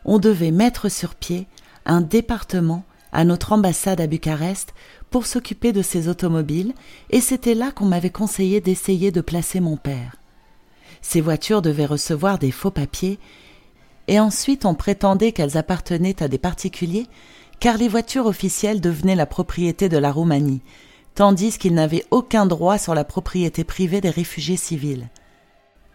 On 0.04 0.20
devait 0.20 0.52
mettre 0.52 0.88
sur 0.88 1.16
pied 1.16 1.48
un 1.84 2.00
département 2.00 2.84
à 3.10 3.24
notre 3.24 3.52
ambassade 3.52 4.00
à 4.00 4.06
Bucarest 4.06 4.72
pour 5.10 5.26
s'occuper 5.26 5.72
de 5.72 5.82
ces 5.82 6.08
automobiles, 6.08 6.72
et 7.10 7.20
c'était 7.20 7.54
là 7.54 7.72
qu'on 7.72 7.86
m'avait 7.86 8.10
conseillé 8.10 8.60
d'essayer 8.60 9.10
de 9.10 9.20
placer 9.20 9.58
mon 9.58 9.76
père. 9.76 10.16
Ces 11.02 11.20
voitures 11.20 11.62
devaient 11.62 11.86
recevoir 11.86 12.38
des 12.38 12.52
faux 12.52 12.70
papiers, 12.70 13.18
et 14.06 14.20
ensuite 14.20 14.64
on 14.64 14.74
prétendait 14.74 15.32
qu'elles 15.32 15.56
appartenaient 15.56 16.22
à 16.22 16.28
des 16.28 16.38
particuliers, 16.38 17.06
car 17.60 17.76
les 17.76 17.88
voitures 17.88 18.26
officielles 18.26 18.80
devenaient 18.80 19.16
la 19.16 19.26
propriété 19.26 19.88
de 19.88 19.98
la 19.98 20.12
Roumanie, 20.12 20.62
tandis 21.14 21.58
qu'ils 21.58 21.74
n'avaient 21.74 22.04
aucun 22.10 22.46
droit 22.46 22.78
sur 22.78 22.94
la 22.94 23.04
propriété 23.04 23.64
privée 23.64 24.00
des 24.00 24.10
réfugiés 24.10 24.56
civils. 24.56 25.08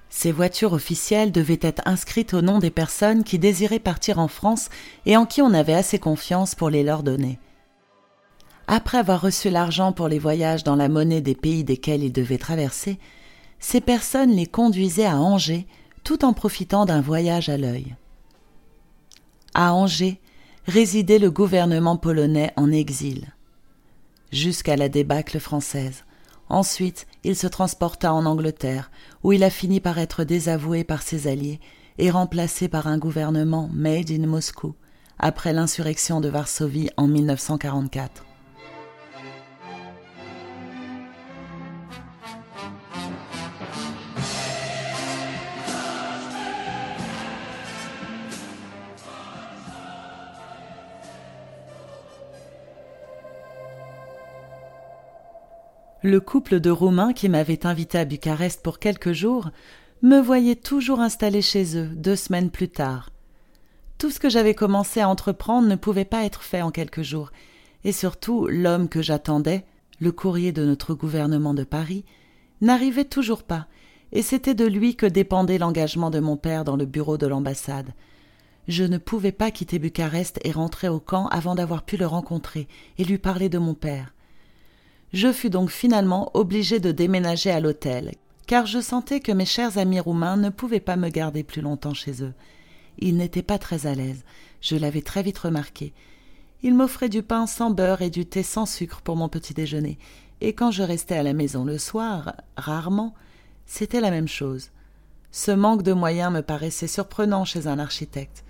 Ces 0.10 0.32
voitures 0.32 0.74
officielles 0.74 1.32
devaient 1.32 1.60
être 1.62 1.82
inscrites 1.86 2.34
au 2.34 2.42
nom 2.42 2.60
des 2.60 2.72
personnes 2.72 3.24
qui 3.24 3.40
désiraient 3.40 3.80
partir 3.80 4.20
en 4.20 4.28
France 4.28 4.70
et 5.06 5.16
en 5.16 5.26
qui 5.26 5.42
on 5.42 5.54
avait 5.54 5.74
assez 5.74 6.00
confiance 6.00 6.54
pour 6.54 6.70
les 6.70 6.84
leur 6.84 7.02
donner. 7.02 7.40
Après 8.68 8.98
avoir 8.98 9.22
reçu 9.22 9.50
l'argent 9.50 9.94
pour 9.94 10.08
les 10.08 10.20
voyages 10.20 10.64
dans 10.64 10.76
la 10.76 10.90
monnaie 10.90 11.22
des 11.22 11.36
pays 11.36 11.64
desquels 11.64 12.04
ils 12.04 12.12
devaient 12.12 12.38
traverser, 12.38 13.00
ces 13.60 13.80
personnes 13.80 14.32
les 14.32 14.48
conduisaient 14.48 15.06
à 15.06 15.18
Angers 15.18 15.68
tout 16.04 16.26
en 16.26 16.34
profitant 16.34 16.86
d'un 16.86 17.02
voyage 17.02 17.48
à 17.48 17.58
l'œil. 17.58 17.96
À 19.54 19.74
Angers 19.74 20.20
résidait 20.68 21.20
le 21.20 21.32
gouvernement 21.32 21.98
polonais 21.98 22.52
en 22.56 22.72
exil. 22.72 23.34
Jusqu'à 24.32 24.76
la 24.76 24.90
débâcle 24.90 25.40
française. 25.40 26.06
Ensuite, 26.50 27.08
il 27.24 27.36
se 27.36 27.48
transporta 27.48 28.14
en 28.14 28.26
Angleterre, 28.26 28.92
où 29.24 29.32
il 29.32 29.44
a 29.44 29.50
fini 29.50 29.80
par 29.80 29.98
être 30.00 30.24
désavoué 30.24 30.84
par 30.84 31.02
ses 31.02 31.28
alliés 31.28 31.60
et 31.98 32.10
remplacé 32.10 32.68
par 32.68 32.88
un 32.88 32.98
gouvernement 32.98 33.70
made 33.74 34.12
in 34.12 34.28
Moscou, 34.28 34.76
après 35.20 35.54
l'insurrection 35.54 36.20
de 36.20 36.30
Varsovie 36.30 36.90
en 36.98 37.08
1944. 37.08 38.26
Le 56.04 56.20
couple 56.20 56.60
de 56.60 56.72
Roumains 56.72 57.14
qui 57.14 57.30
m'avait 57.30 57.68
invité 57.68 58.00
à 58.00 58.06
Bucarest 58.06 58.64
pour 58.64 58.80
quelques 58.80 59.12
jours 59.12 59.52
me 60.02 60.20
voyait 60.20 60.56
toujours 60.56 61.00
installé 61.00 61.44
chez 61.44 61.78
eux 61.78 61.86
deux 61.86 62.16
semaines 62.16 62.50
plus 62.50 62.70
tard. 62.70 63.12
Tout 64.00 64.10
ce 64.10 64.20
que 64.20 64.28
j'avais 64.28 64.56
commencé 64.56 65.00
à 65.00 65.08
entreprendre 65.08 65.68
ne 65.68 65.76
pouvait 65.76 66.06
pas 66.06 66.26
être 66.26 66.42
fait 66.42 66.64
en 66.64 66.72
quelques 66.72 67.04
jours, 67.04 67.32
et 67.84 67.92
surtout 67.92 68.48
l'homme 68.48 68.90
que 68.90 69.04
j'attendais, 69.04 69.64
le 70.00 70.12
courrier 70.12 70.52
de 70.52 70.66
notre 70.66 70.96
gouvernement 70.96 71.54
de 71.54 71.64
Paris, 71.64 72.04
n'arrivait 72.62 73.06
toujours 73.06 73.44
pas, 73.44 73.68
et 74.12 74.24
c'était 74.24 74.56
de 74.56 74.66
lui 74.66 74.96
que 74.96 75.06
dépendait 75.06 75.60
l'engagement 75.60 76.10
de 76.10 76.20
mon 76.20 76.36
père 76.36 76.64
dans 76.64 76.78
le 76.78 76.88
bureau 76.88 77.20
de 77.20 77.28
l'ambassade. 77.28 77.94
Je 78.68 78.86
ne 78.86 78.98
pouvais 78.98 79.32
pas 79.32 79.52
quitter 79.52 79.78
Bucarest 79.78 80.40
et 80.44 80.52
rentrer 80.52 80.90
au 80.90 81.00
camp 81.00 81.28
avant 81.28 81.54
d'avoir 81.54 81.84
pu 81.84 81.96
le 81.96 82.08
rencontrer 82.08 82.68
et 82.98 83.04
lui 83.04 83.20
parler 83.20 83.50
de 83.50 83.60
mon 83.60 83.76
père. 83.76 84.16
Je 85.14 85.34
fus 85.34 85.50
donc 85.50 85.70
finalement 85.70 86.32
obligé 86.34 86.80
de 86.80 86.92
déménager 86.92 87.52
à 87.52 87.60
l'hôtel, 87.60 88.14
car 88.48 88.66
je 88.66 88.80
sentais 88.80 89.20
que 89.20 89.32
mes 89.32 89.46
chers 89.46 89.78
amis 89.78 90.00
roumains 90.00 90.38
ne 90.38 90.50
pouvaient 90.50 90.80
pas 90.80 90.96
me 90.96 91.10
garder 91.10 91.44
plus 91.44 91.62
longtemps 91.62 91.94
chez 91.94 92.24
eux. 92.24 92.34
Ils 93.00 93.18
n'étaient 93.18 93.42
pas 93.42 93.58
très 93.58 93.88
à 93.88 93.94
l'aise, 93.94 94.24
je 94.62 94.76
l'avais 94.76 95.02
très 95.02 95.22
vite 95.24 95.40
remarqué. 95.40 95.94
Ils 96.64 96.76
m'offraient 96.76 97.10
du 97.10 97.24
pain 97.24 97.46
sans 97.46 97.72
beurre 97.72 98.02
et 98.02 98.10
du 98.10 98.26
thé 98.26 98.44
sans 98.44 98.66
sucre 98.66 99.02
pour 99.02 99.16
mon 99.18 99.28
petit 99.28 99.54
déjeuner, 99.54 99.98
et 100.40 100.54
quand 100.54 100.72
je 100.72 100.84
restais 100.84 101.18
à 101.18 101.24
la 101.24 101.34
maison 101.34 101.66
le 101.66 101.78
soir, 101.78 102.36
rarement, 102.56 103.14
c'était 103.66 104.02
la 104.02 104.12
même 104.12 104.28
chose. 104.28 104.70
Ce 105.32 105.52
manque 105.52 105.84
de 105.84 105.94
moyens 105.94 106.32
me 106.32 106.42
paraissait 106.42 106.88
surprenant 106.88 107.46
chez 107.46 107.68
un 107.68 107.80
architecte. 107.80 108.44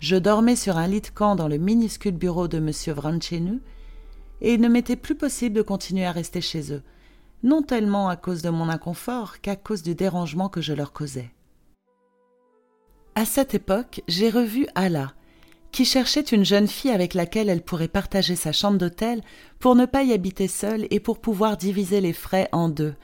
Je 0.00 0.16
dormais 0.16 0.56
sur 0.56 0.78
un 0.78 0.86
lit 0.86 1.00
de 1.00 1.08
camp 1.08 1.36
dans 1.36 1.48
le 1.48 1.58
minuscule 1.58 2.16
bureau 2.16 2.48
de 2.48 2.58
M. 2.58 2.70
Vrancenu, 2.94 3.60
et 4.40 4.54
il 4.54 4.60
ne 4.60 4.68
m'était 4.68 4.96
plus 4.96 5.14
possible 5.14 5.56
de 5.56 5.62
continuer 5.62 6.06
à 6.06 6.12
rester 6.12 6.40
chez 6.40 6.72
eux, 6.72 6.82
non 7.42 7.62
tellement 7.62 8.08
à 8.08 8.16
cause 8.16 8.42
de 8.42 8.50
mon 8.50 8.68
inconfort 8.68 9.40
qu'à 9.40 9.56
cause 9.56 9.82
du 9.82 9.94
dérangement 9.94 10.48
que 10.48 10.60
je 10.60 10.72
leur 10.72 10.92
causais. 10.92 11.30
À 13.14 13.24
cette 13.24 13.54
époque, 13.54 14.02
j'ai 14.06 14.30
revu 14.30 14.66
Ala, 14.74 15.12
qui 15.72 15.84
cherchait 15.84 16.20
une 16.20 16.44
jeune 16.44 16.68
fille 16.68 16.90
avec 16.90 17.14
laquelle 17.14 17.48
elle 17.48 17.62
pourrait 17.62 17.88
partager 17.88 18.36
sa 18.36 18.52
chambre 18.52 18.78
d'hôtel 18.78 19.22
pour 19.58 19.74
ne 19.74 19.86
pas 19.86 20.02
y 20.02 20.12
habiter 20.12 20.48
seule 20.48 20.86
et 20.90 21.00
pour 21.00 21.20
pouvoir 21.20 21.56
diviser 21.56 22.00
les 22.00 22.12
frais 22.12 22.48
en 22.52 22.68
deux. 22.68 22.94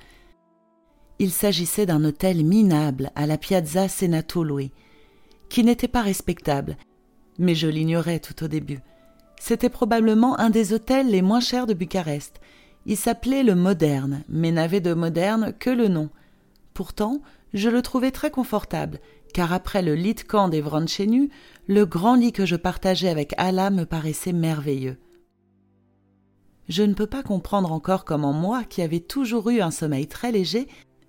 Il 1.19 1.31
s'agissait 1.31 1.87
d'un 1.87 2.05
hôtel 2.05 2.45
minable 2.45 3.11
à 3.15 3.27
la 3.27 3.39
Piazza 3.39 3.89
Senato 3.89 4.43
Lui, 4.43 4.73
qui 5.49 5.63
n'était 5.63 5.89
pas 5.89 6.03
respectable, 6.03 6.77
mais 7.39 7.55
je 7.55 7.69
l'ignorais 7.69 8.19
tout 8.19 8.43
au 8.45 8.49
début. 8.49 8.81
C'était 9.47 9.69
probablement 9.69 10.41
un 10.41 10.49
des 10.49 10.73
hôtels 10.73 11.11
les 11.11 11.21
moins 11.21 11.41
chers 11.41 11.67
de 11.67 11.75
Bucarest. 11.75 12.41
Il 12.87 12.97
s'appelait 12.97 13.43
le 13.43 13.55
Moderne, 13.55 14.25
mais 14.31 14.51
n'avait 14.51 14.81
de 14.81 14.95
moderne 14.95 15.53
que 15.59 15.69
le 15.69 15.89
nom. 15.89 16.09
Pourtant, 16.73 17.21
je 17.53 17.69
le 17.69 17.83
trouvais 17.83 18.11
très 18.11 18.31
confortable, 18.31 19.01
car 19.35 19.53
après 19.53 19.83
le 19.83 19.97
lit 19.97 20.15
de 20.15 20.23
camp 20.23 20.49
des 20.49 20.65
le 21.67 21.85
grand 21.85 22.15
lit 22.15 22.33
que 22.33 22.47
je 22.47 22.57
partageais 22.57 23.11
avec 23.11 23.35
Allah 23.37 23.69
me 23.69 23.85
paraissait 23.85 24.33
merveilleux. 24.33 24.97
Je 26.71 26.83
ne 26.83 26.95
peux 26.95 27.07
pas 27.07 27.23
comprendre 27.23 27.71
encore 27.71 28.07
comment 28.07 28.33
moi, 28.33 28.65
qui 28.65 28.81
avais 28.81 29.01
toujours 29.01 29.51
eu 29.51 29.61
un 29.61 29.71
sommeil 29.71 30.07
très 30.07 30.33
léger, 30.33 30.69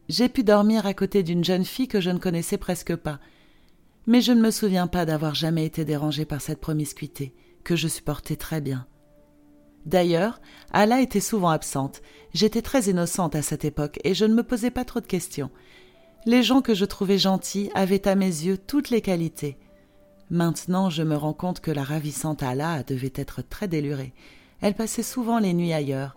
j'ai 0.09 0.27
pu 0.27 0.43
dormir 0.43 0.85
à 0.85 0.93
côté 0.93 1.23
d'une 1.23 1.45
jeune 1.45 1.63
fille 1.63 1.87
que 1.87 2.01
je 2.01 2.09
ne 2.09 2.19
connaissais 2.19 2.57
presque 2.57 2.97
pas. 2.97 3.21
Mais 4.07 4.19
je 4.19 4.33
ne 4.33 4.41
me 4.41 4.51
souviens 4.51 4.87
pas 4.87 5.05
d'avoir 5.05 5.35
jamais 5.35 5.65
été 5.65 5.85
dérangé 5.85 6.25
par 6.25 6.41
cette 6.41 6.59
promiscuité 6.59 7.33
que 7.65 7.75
je 7.75 7.89
supportais 7.89 8.37
très 8.37 8.61
bien. 8.61 8.87
D'ailleurs, 9.85 10.39
Allah 10.71 11.01
était 11.01 11.19
souvent 11.19 11.49
absente. 11.49 12.01
J'étais 12.33 12.61
très 12.61 12.83
innocente 12.83 13.35
à 13.35 13.41
cette 13.41 13.65
époque 13.65 13.99
et 14.05 14.13
je 14.13 14.23
ne 14.23 14.33
me 14.33 14.43
posais 14.43 14.71
pas 14.71 14.85
trop 14.85 15.01
de 15.01 15.05
questions. 15.05 15.51
Les 16.25 16.41
gens 16.41 16.61
que 16.61 16.73
je 16.73 16.85
trouvais 16.85 17.17
gentils 17.17 17.69
avaient 17.75 18.07
à 18.07 18.15
mes 18.15 18.25
yeux 18.25 18.57
toutes 18.57 18.89
les 18.89 19.01
qualités. 19.01 19.57
Maintenant, 20.31 20.89
je 20.89 21.03
me 21.03 21.15
rends 21.15 21.33
compte 21.33 21.59
que 21.59 21.69
la 21.69 21.83
ravissante 21.83 22.41
Allah 22.41 22.81
devait 22.81 23.13
être 23.13 23.43
très 23.47 23.67
délurée. 23.67 24.13
Elle 24.59 24.73
passait 24.73 25.03
souvent 25.03 25.37
les 25.37 25.53
nuits 25.53 25.73
ailleurs. 25.73 26.15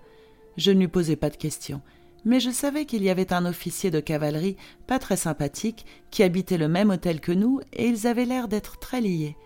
Je 0.57 0.71
ne 0.71 0.79
lui 0.79 0.89
posais 0.89 1.17
pas 1.17 1.29
de 1.29 1.37
questions, 1.37 1.83
mais 2.25 2.41
je 2.41 2.51
savais 2.51 2.87
qu'il 2.87 3.03
y 3.03 3.11
avait 3.11 3.35
un 3.35 3.45
officier 3.45 3.91
de 3.91 4.01
cavalerie 4.01 4.57
pas 4.87 4.99
très 4.99 5.19
sympathique 5.19 5.85
qui 6.11 6.23
habitait 6.23 6.57
le 6.57 6.69
même 6.69 6.89
hôtel 6.89 7.21
que 7.21 7.33
nous 7.33 7.61
et 7.75 7.87
ils 7.87 8.07
avaient 8.07 8.25
l'air 8.25 8.49
d'être 8.49 8.79
très 8.79 9.03
liés. 9.03 9.37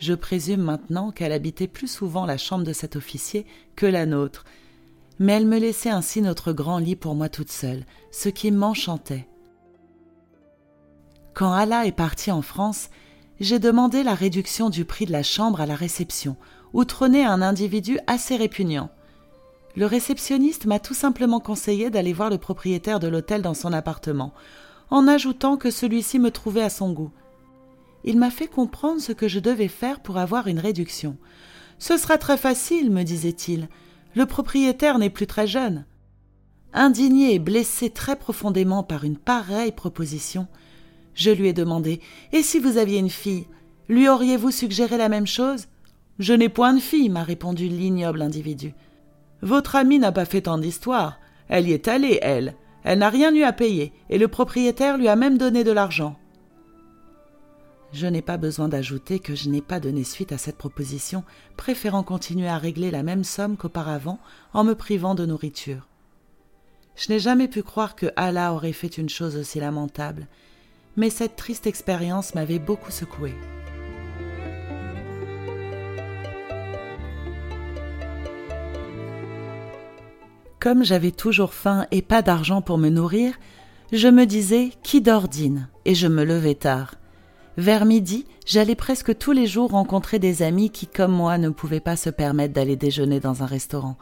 Je 0.00 0.14
présume 0.14 0.62
maintenant 0.62 1.10
qu'elle 1.10 1.30
habitait 1.30 1.68
plus 1.68 1.86
souvent 1.86 2.24
la 2.24 2.38
chambre 2.38 2.64
de 2.64 2.72
cet 2.72 2.96
officier 2.96 3.46
que 3.76 3.84
la 3.84 4.06
nôtre, 4.06 4.46
mais 5.18 5.34
elle 5.34 5.46
me 5.46 5.58
laissait 5.58 5.90
ainsi 5.90 6.22
notre 6.22 6.52
grand 6.52 6.78
lit 6.78 6.96
pour 6.96 7.14
moi 7.14 7.28
toute 7.28 7.50
seule, 7.50 7.84
ce 8.10 8.30
qui 8.30 8.50
m'enchantait. 8.50 9.28
Quand 11.34 11.52
Allah 11.52 11.84
est 11.84 11.92
parti 11.92 12.30
en 12.30 12.40
France, 12.40 12.88
j'ai 13.40 13.58
demandé 13.58 14.02
la 14.02 14.14
réduction 14.14 14.70
du 14.70 14.86
prix 14.86 15.04
de 15.04 15.12
la 15.12 15.22
chambre 15.22 15.60
à 15.60 15.66
la 15.66 15.76
réception, 15.76 16.36
où 16.72 16.84
trônait 16.86 17.24
un 17.24 17.42
individu 17.42 17.98
assez 18.06 18.36
répugnant. 18.36 18.88
Le 19.76 19.84
réceptionniste 19.84 20.64
m'a 20.64 20.78
tout 20.78 20.94
simplement 20.94 21.40
conseillé 21.40 21.90
d'aller 21.90 22.14
voir 22.14 22.30
le 22.30 22.38
propriétaire 22.38 23.00
de 23.00 23.08
l'hôtel 23.08 23.42
dans 23.42 23.54
son 23.54 23.74
appartement, 23.74 24.32
en 24.88 25.06
ajoutant 25.06 25.58
que 25.58 25.70
celui-ci 25.70 26.18
me 26.18 26.30
trouvait 26.30 26.62
à 26.62 26.70
son 26.70 26.90
goût 26.92 27.12
il 28.04 28.18
m'a 28.18 28.30
fait 28.30 28.46
comprendre 28.46 29.00
ce 29.00 29.12
que 29.12 29.28
je 29.28 29.40
devais 29.40 29.68
faire 29.68 30.00
pour 30.00 30.18
avoir 30.18 30.46
une 30.46 30.58
réduction. 30.58 31.16
Ce 31.78 31.96
sera 31.96 32.18
très 32.18 32.36
facile, 32.36 32.90
me 32.90 33.02
disait-il. 33.02 33.68
Le 34.14 34.26
propriétaire 34.26 34.98
n'est 34.98 35.10
plus 35.10 35.26
très 35.26 35.46
jeune. 35.46 35.84
Indigné 36.72 37.34
et 37.34 37.38
blessé 37.38 37.90
très 37.90 38.16
profondément 38.16 38.82
par 38.82 39.04
une 39.04 39.16
pareille 39.16 39.72
proposition, 39.72 40.46
je 41.14 41.30
lui 41.30 41.48
ai 41.48 41.52
demandé 41.52 42.00
Et 42.32 42.42
si 42.42 42.58
vous 42.58 42.78
aviez 42.78 42.98
une 42.98 43.10
fille, 43.10 43.46
lui 43.88 44.08
auriez-vous 44.08 44.50
suggéré 44.50 44.96
la 44.96 45.08
même 45.08 45.26
chose? 45.26 45.66
Je 46.18 46.32
n'ai 46.32 46.48
point 46.48 46.74
de 46.74 46.80
fille, 46.80 47.08
m'a 47.08 47.24
répondu 47.24 47.66
l'ignoble 47.66 48.22
individu. 48.22 48.74
Votre 49.42 49.76
amie 49.76 49.98
n'a 49.98 50.12
pas 50.12 50.26
fait 50.26 50.42
tant 50.42 50.58
d'histoire. 50.58 51.18
Elle 51.48 51.68
y 51.68 51.72
est 51.72 51.88
allée, 51.88 52.18
elle. 52.22 52.54
Elle 52.84 53.00
n'a 53.00 53.08
rien 53.08 53.34
eu 53.34 53.42
à 53.42 53.52
payer, 53.52 53.92
et 54.08 54.18
le 54.18 54.28
propriétaire 54.28 54.96
lui 54.96 55.08
a 55.08 55.16
même 55.16 55.38
donné 55.38 55.64
de 55.64 55.72
l'argent. 55.72 56.16
Je 57.92 58.06
n'ai 58.06 58.22
pas 58.22 58.36
besoin 58.36 58.68
d'ajouter 58.68 59.18
que 59.18 59.34
je 59.34 59.48
n'ai 59.48 59.60
pas 59.60 59.80
donné 59.80 60.04
suite 60.04 60.30
à 60.30 60.38
cette 60.38 60.56
proposition, 60.56 61.24
préférant 61.56 62.04
continuer 62.04 62.48
à 62.48 62.56
régler 62.56 62.92
la 62.92 63.02
même 63.02 63.24
somme 63.24 63.56
qu'auparavant 63.56 64.20
en 64.52 64.62
me 64.62 64.74
privant 64.74 65.16
de 65.16 65.26
nourriture. 65.26 65.88
Je 66.94 67.12
n'ai 67.12 67.18
jamais 67.18 67.48
pu 67.48 67.62
croire 67.62 67.96
que 67.96 68.06
Allah 68.14 68.52
aurait 68.52 68.72
fait 68.72 68.96
une 68.98 69.08
chose 69.08 69.36
aussi 69.36 69.58
lamentable, 69.58 70.28
mais 70.96 71.10
cette 71.10 71.34
triste 71.34 71.66
expérience 71.66 72.34
m'avait 72.34 72.58
beaucoup 72.60 72.92
secoué. 72.92 73.34
Comme 80.60 80.84
j'avais 80.84 81.10
toujours 81.10 81.54
faim 81.54 81.86
et 81.90 82.02
pas 82.02 82.22
d'argent 82.22 82.60
pour 82.60 82.76
me 82.76 82.90
nourrir, 82.90 83.34
je 83.92 84.08
me 84.08 84.26
disais 84.26 84.70
qui 84.82 85.00
d'ordine 85.00 85.68
et 85.86 85.94
je 85.94 86.06
me 86.06 86.22
levais 86.22 86.54
tard. 86.54 86.99
Vers 87.60 87.84
midi, 87.84 88.24
j'allais 88.46 88.74
presque 88.74 89.18
tous 89.18 89.32
les 89.32 89.46
jours 89.46 89.72
rencontrer 89.72 90.18
des 90.18 90.40
amis 90.40 90.70
qui, 90.70 90.86
comme 90.86 91.12
moi, 91.12 91.36
ne 91.36 91.50
pouvaient 91.50 91.78
pas 91.78 91.94
se 91.94 92.08
permettre 92.08 92.54
d'aller 92.54 92.74
déjeuner 92.74 93.20
dans 93.20 93.42
un 93.42 93.46
restaurant. 93.46 93.98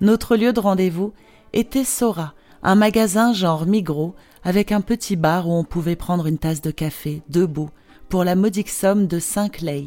Notre 0.00 0.36
lieu 0.36 0.52
de 0.52 0.60
rendez-vous 0.60 1.12
était 1.52 1.82
Sora, 1.82 2.34
un 2.62 2.76
magasin 2.76 3.32
genre 3.32 3.66
Migros, 3.66 4.14
avec 4.44 4.70
un 4.70 4.80
petit 4.80 5.16
bar 5.16 5.48
où 5.48 5.54
on 5.54 5.64
pouvait 5.64 5.96
prendre 5.96 6.28
une 6.28 6.38
tasse 6.38 6.60
de 6.60 6.70
café, 6.70 7.20
debout, 7.28 7.70
pour 8.08 8.22
la 8.22 8.36
modique 8.36 8.70
somme 8.70 9.08
de 9.08 9.18
cinq 9.18 9.60
lei. 9.60 9.86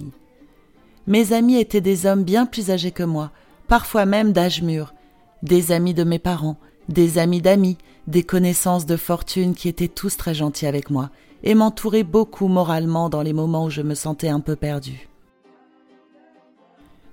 Mes 1.08 1.32
amis 1.32 1.62
étaient 1.62 1.80
des 1.80 2.06
hommes 2.06 2.26
bien 2.26 2.46
plus 2.46 2.72
âgés 2.72 2.92
que 2.92 3.04
moi, 3.04 3.32
parfois 3.70 4.06
même 4.06 4.34
d'âge 4.34 4.62
mûr, 4.62 4.94
des 5.44 5.72
amis 5.72 5.94
de 5.94 6.04
mes 6.04 6.20
parents, 6.20 6.58
des 6.90 7.20
amis 7.20 7.42
d'amis, 7.42 7.78
des 8.08 8.24
connaissances 8.24 8.86
de 8.86 8.98
fortune 8.98 9.56
qui 9.56 9.70
étaient 9.70 9.88
tous 9.88 10.18
très 10.18 10.34
gentils 10.34 10.68
avec 10.68 10.90
moi, 10.90 11.10
et 11.44 11.56
m'entouraient 11.56 12.04
beaucoup 12.04 12.48
moralement 12.48 13.10
dans 13.10 13.22
les 13.22 13.34
moments 13.34 13.66
où 13.66 13.70
je 13.70 13.82
me 13.82 13.96
sentais 13.96 14.30
un 14.30 14.40
peu 14.40 14.56
perdu. 14.56 15.10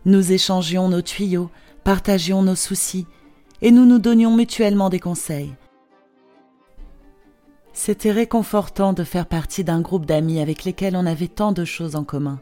Nous 0.05 0.33
échangions 0.33 0.89
nos 0.89 1.03
tuyaux, 1.03 1.51
partagions 1.85 2.43
nos 2.43 2.55
soucis, 2.55 3.07
et 3.63 3.71
nous 3.71 3.85
nous 3.85 3.99
donnions 3.99 4.35
mutuellement 4.35 4.89
des 4.89 5.01
conseils. 5.01 5.55
C'était 7.73 8.13
réconfortant 8.13 8.93
de 8.93 9.05
faire 9.05 9.27
partie 9.27 9.65
d'un 9.65 9.81
groupe 9.81 10.07
d'amis 10.07 10.41
avec 10.41 10.65
lesquels 10.65 10.97
on 10.97 11.07
avait 11.07 11.29
tant 11.29 11.53
de 11.53 11.65
choses 11.65 11.97
en 11.97 12.05
commun. 12.05 12.41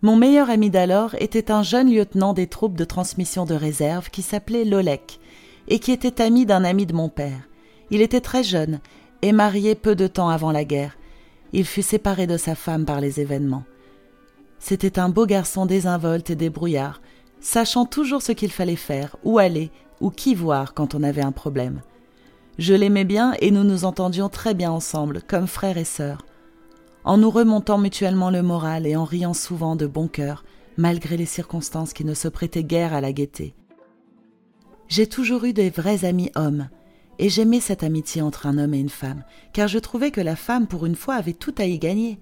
Mon 0.00 0.16
meilleur 0.16 0.50
ami 0.50 0.70
d'alors 0.70 1.14
était 1.20 1.50
un 1.50 1.62
jeune 1.62 1.92
lieutenant 1.92 2.32
des 2.32 2.48
troupes 2.48 2.76
de 2.76 2.84
transmission 2.84 3.44
de 3.44 3.54
réserve 3.54 4.10
qui 4.10 4.22
s'appelait 4.22 4.64
Lolek 4.64 5.20
et 5.68 5.78
qui 5.78 5.92
était 5.92 6.20
ami 6.20 6.44
d'un 6.44 6.64
ami 6.64 6.86
de 6.86 6.92
mon 6.92 7.08
père. 7.08 7.48
Il 7.90 8.00
était 8.00 8.20
très 8.20 8.42
jeune 8.42 8.80
et 9.22 9.32
marié 9.32 9.74
peu 9.74 9.94
de 9.94 10.06
temps 10.06 10.28
avant 10.28 10.52
la 10.52 10.64
guerre. 10.64 10.98
Il 11.52 11.64
fut 11.64 11.82
séparé 11.82 12.26
de 12.26 12.36
sa 12.36 12.54
femme 12.54 12.84
par 12.84 13.00
les 13.00 13.20
événements. 13.20 13.64
C'était 14.58 14.98
un 14.98 15.08
beau 15.08 15.26
garçon 15.26 15.66
désinvolte 15.66 16.30
et 16.30 16.36
débrouillard, 16.36 17.00
sachant 17.40 17.84
toujours 17.86 18.22
ce 18.22 18.32
qu'il 18.32 18.50
fallait 18.50 18.76
faire, 18.76 19.16
où 19.24 19.38
aller, 19.38 19.70
ou 20.00 20.10
qui 20.10 20.34
voir 20.34 20.74
quand 20.74 20.94
on 20.94 21.02
avait 21.02 21.22
un 21.22 21.32
problème. 21.32 21.80
Je 22.58 22.74
l'aimais 22.74 23.04
bien 23.04 23.34
et 23.40 23.50
nous 23.50 23.64
nous 23.64 23.84
entendions 23.84 24.28
très 24.28 24.54
bien 24.54 24.70
ensemble, 24.70 25.22
comme 25.26 25.46
frères 25.46 25.78
et 25.78 25.84
sœurs. 25.84 26.26
En 27.04 27.16
nous 27.16 27.30
remontant 27.30 27.78
mutuellement 27.78 28.30
le 28.30 28.42
moral 28.42 28.86
et 28.86 28.94
en 28.94 29.04
riant 29.04 29.34
souvent 29.34 29.74
de 29.74 29.86
bon 29.86 30.06
cœur, 30.06 30.44
malgré 30.76 31.16
les 31.16 31.26
circonstances 31.26 31.92
qui 31.92 32.04
ne 32.04 32.14
se 32.14 32.28
prêtaient 32.28 32.64
guère 32.64 32.94
à 32.94 33.00
la 33.00 33.12
gaieté. 33.12 33.54
J'ai 34.88 35.06
toujours 35.06 35.44
eu 35.44 35.52
des 35.52 35.70
vrais 35.70 36.04
amis 36.04 36.30
hommes, 36.34 36.68
et 37.22 37.28
j'aimais 37.28 37.60
cette 37.60 37.84
amitié 37.84 38.20
entre 38.20 38.46
un 38.46 38.58
homme 38.58 38.74
et 38.74 38.80
une 38.80 38.88
femme, 38.88 39.22
car 39.52 39.68
je 39.68 39.78
trouvais 39.78 40.10
que 40.10 40.20
la 40.20 40.34
femme, 40.34 40.66
pour 40.66 40.86
une 40.86 40.96
fois, 40.96 41.14
avait 41.14 41.34
tout 41.34 41.54
à 41.56 41.66
y 41.66 41.78
gagner. 41.78 42.18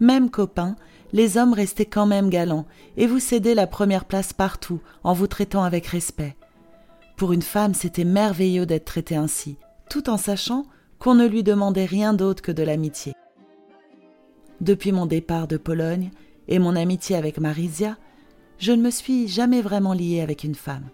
Même 0.00 0.30
copains, 0.30 0.76
les 1.12 1.36
hommes 1.36 1.52
restaient 1.52 1.84
quand 1.84 2.06
même 2.06 2.30
galants, 2.30 2.64
et 2.96 3.06
vous 3.06 3.18
cédaient 3.18 3.54
la 3.54 3.66
première 3.66 4.06
place 4.06 4.32
partout, 4.32 4.80
en 5.02 5.12
vous 5.12 5.26
traitant 5.26 5.62
avec 5.62 5.86
respect. 5.86 6.36
Pour 7.18 7.34
une 7.34 7.42
femme, 7.42 7.74
c'était 7.74 8.04
merveilleux 8.04 8.64
d'être 8.64 8.86
traitée 8.86 9.14
ainsi, 9.14 9.58
tout 9.90 10.08
en 10.08 10.16
sachant 10.16 10.64
qu'on 10.98 11.14
ne 11.14 11.26
lui 11.26 11.42
demandait 11.42 11.84
rien 11.84 12.14
d'autre 12.14 12.40
que 12.42 12.50
de 12.50 12.62
l'amitié. 12.62 13.12
Depuis 14.62 14.92
mon 14.92 15.04
départ 15.04 15.48
de 15.48 15.58
Pologne 15.58 16.12
et 16.48 16.58
mon 16.58 16.76
amitié 16.76 17.14
avec 17.16 17.38
Marisia, 17.38 17.98
je 18.56 18.72
ne 18.72 18.80
me 18.80 18.90
suis 18.90 19.28
jamais 19.28 19.60
vraiment 19.60 19.92
liée 19.92 20.22
avec 20.22 20.44
une 20.44 20.54
femme. 20.54 20.88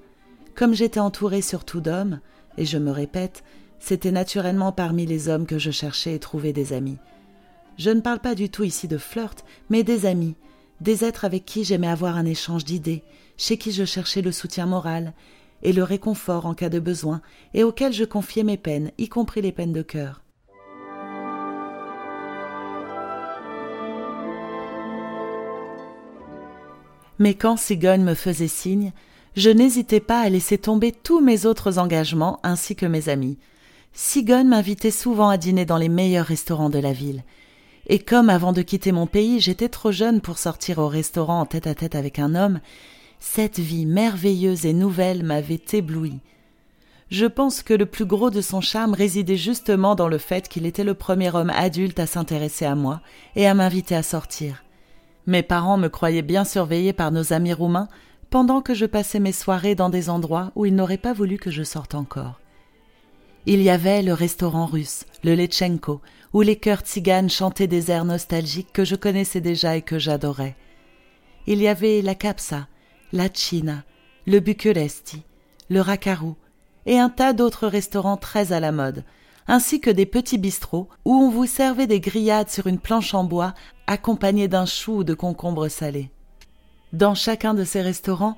Comme 0.56 0.74
j'étais 0.74 0.98
entourée 0.98 1.42
surtout 1.42 1.80
d'hommes, 1.80 2.18
et 2.58 2.64
je 2.64 2.78
me 2.78 2.90
répète, 2.90 3.42
c'était 3.78 4.12
naturellement 4.12 4.72
parmi 4.72 5.06
les 5.06 5.28
hommes 5.28 5.46
que 5.46 5.58
je 5.58 5.70
cherchais 5.70 6.14
et 6.14 6.18
trouvais 6.18 6.52
des 6.52 6.72
amis. 6.72 6.98
Je 7.78 7.90
ne 7.90 8.00
parle 8.00 8.20
pas 8.20 8.34
du 8.34 8.50
tout 8.50 8.64
ici 8.64 8.88
de 8.88 8.98
flirt, 8.98 9.44
mais 9.70 9.82
des 9.82 10.04
amis, 10.06 10.36
des 10.80 11.04
êtres 11.04 11.24
avec 11.24 11.44
qui 11.44 11.64
j'aimais 11.64 11.88
avoir 11.88 12.16
un 12.16 12.26
échange 12.26 12.64
d'idées, 12.64 13.02
chez 13.36 13.56
qui 13.56 13.72
je 13.72 13.84
cherchais 13.84 14.22
le 14.22 14.32
soutien 14.32 14.66
moral 14.66 15.14
et 15.62 15.72
le 15.72 15.82
réconfort 15.82 16.46
en 16.46 16.54
cas 16.54 16.68
de 16.68 16.78
besoin, 16.78 17.20
et 17.54 17.64
auxquels 17.64 17.92
je 17.92 18.04
confiais 18.04 18.44
mes 18.44 18.56
peines, 18.56 18.90
y 18.98 19.08
compris 19.08 19.42
les 19.42 19.52
peines 19.52 19.72
de 19.72 19.82
cœur. 19.82 20.22
Mais 27.18 27.34
quand 27.34 27.58
Sigogne 27.58 28.02
me 28.02 28.14
faisait 28.14 28.48
signe, 28.48 28.92
je 29.36 29.50
n'hésitais 29.50 30.00
pas 30.00 30.20
à 30.20 30.28
laisser 30.28 30.58
tomber 30.58 30.92
tous 30.92 31.20
mes 31.20 31.46
autres 31.46 31.78
engagements 31.78 32.40
ainsi 32.42 32.76
que 32.76 32.86
mes 32.86 33.08
amis. 33.08 33.38
Sigonne 33.92 34.48
m'invitait 34.48 34.90
souvent 34.90 35.28
à 35.28 35.36
dîner 35.36 35.64
dans 35.64 35.76
les 35.76 35.88
meilleurs 35.88 36.26
restaurants 36.26 36.70
de 36.70 36.78
la 36.78 36.92
ville. 36.92 37.24
Et 37.86 37.98
comme 37.98 38.30
avant 38.30 38.52
de 38.52 38.62
quitter 38.62 38.92
mon 38.92 39.06
pays, 39.06 39.40
j'étais 39.40 39.68
trop 39.68 39.90
jeune 39.90 40.20
pour 40.20 40.38
sortir 40.38 40.78
au 40.78 40.88
restaurant 40.88 41.40
en 41.40 41.46
tête 41.46 41.66
à 41.66 41.74
tête 41.74 41.94
avec 41.94 42.18
un 42.18 42.34
homme, 42.34 42.60
cette 43.18 43.58
vie 43.58 43.86
merveilleuse 43.86 44.64
et 44.64 44.72
nouvelle 44.72 45.24
m'avait 45.24 45.60
ébloui. 45.72 46.20
Je 47.10 47.26
pense 47.26 47.62
que 47.62 47.74
le 47.74 47.86
plus 47.86 48.06
gros 48.06 48.30
de 48.30 48.40
son 48.40 48.60
charme 48.60 48.94
résidait 48.94 49.36
justement 49.36 49.96
dans 49.96 50.06
le 50.06 50.18
fait 50.18 50.48
qu'il 50.48 50.64
était 50.64 50.84
le 50.84 50.94
premier 50.94 51.34
homme 51.34 51.50
adulte 51.50 51.98
à 51.98 52.06
s'intéresser 52.06 52.64
à 52.64 52.76
moi 52.76 53.00
et 53.34 53.48
à 53.48 53.54
m'inviter 53.54 53.96
à 53.96 54.04
sortir. 54.04 54.62
Mes 55.26 55.42
parents 55.42 55.76
me 55.76 55.88
croyaient 55.88 56.22
bien 56.22 56.44
surveillée 56.44 56.92
par 56.92 57.10
nos 57.10 57.32
amis 57.32 57.52
roumains, 57.52 57.88
pendant 58.30 58.62
que 58.62 58.74
je 58.74 58.86
passais 58.86 59.20
mes 59.20 59.32
soirées 59.32 59.74
dans 59.74 59.90
des 59.90 60.08
endroits 60.08 60.52
où 60.54 60.64
ils 60.64 60.74
n'auraient 60.74 60.96
pas 60.96 61.12
voulu 61.12 61.36
que 61.36 61.50
je 61.50 61.64
sorte 61.64 61.94
encore. 61.94 62.40
Il 63.46 63.60
y 63.60 63.70
avait 63.70 64.02
le 64.02 64.12
restaurant 64.12 64.66
russe, 64.66 65.04
le 65.24 65.34
Lechenko, 65.34 66.00
où 66.32 66.42
les 66.42 66.56
chœurs 66.56 66.82
tziganes 66.82 67.30
chantaient 67.30 67.66
des 67.66 67.90
airs 67.90 68.04
nostalgiques 68.04 68.72
que 68.72 68.84
je 68.84 68.94
connaissais 68.94 69.40
déjà 69.40 69.76
et 69.76 69.82
que 69.82 69.98
j'adorais. 69.98 70.56
Il 71.46 71.60
y 71.60 71.66
avait 71.66 72.02
la 72.02 72.14
Capsa, 72.14 72.68
la 73.12 73.28
China, 73.32 73.82
le 74.26 74.38
Buculesti, 74.40 75.24
le 75.68 75.80
Rakaru, 75.80 76.34
et 76.86 76.98
un 76.98 77.08
tas 77.08 77.32
d'autres 77.32 77.66
restaurants 77.66 78.16
très 78.16 78.52
à 78.52 78.60
la 78.60 78.72
mode, 78.72 79.04
ainsi 79.48 79.80
que 79.80 79.90
des 79.90 80.06
petits 80.06 80.38
bistrots 80.38 80.88
où 81.04 81.14
on 81.14 81.30
vous 81.30 81.46
servait 81.46 81.88
des 81.88 82.00
grillades 82.00 82.50
sur 82.50 82.68
une 82.68 82.78
planche 82.78 83.14
en 83.14 83.24
bois 83.24 83.54
accompagnées 83.86 84.48
d'un 84.48 84.66
chou 84.66 84.98
ou 84.98 85.04
de 85.04 85.14
concombres 85.14 85.68
salés. 85.68 86.10
Dans 86.92 87.14
chacun 87.14 87.54
de 87.54 87.62
ces 87.62 87.82
restaurants, 87.82 88.36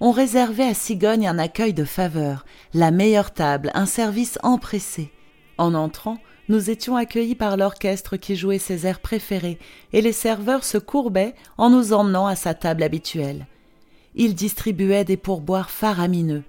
on 0.00 0.10
réservait 0.10 0.66
à 0.66 0.74
Cigogne 0.74 1.28
un 1.28 1.38
accueil 1.38 1.72
de 1.72 1.84
faveur, 1.84 2.44
la 2.74 2.90
meilleure 2.90 3.30
table, 3.30 3.70
un 3.74 3.86
service 3.86 4.40
empressé. 4.42 5.12
En 5.56 5.74
entrant, 5.74 6.18
nous 6.48 6.70
étions 6.70 6.96
accueillis 6.96 7.36
par 7.36 7.56
l'orchestre 7.56 8.16
qui 8.16 8.34
jouait 8.34 8.58
ses 8.58 8.86
airs 8.88 8.98
préférés, 8.98 9.60
et 9.92 10.02
les 10.02 10.12
serveurs 10.12 10.64
se 10.64 10.78
courbaient 10.78 11.36
en 11.56 11.70
nous 11.70 11.92
emmenant 11.92 12.26
à 12.26 12.34
sa 12.34 12.54
table 12.54 12.82
habituelle. 12.82 13.46
Il 14.16 14.34
distribuait 14.34 15.04
des 15.04 15.16
pourboires 15.16 15.70
faramineux, 15.70 16.42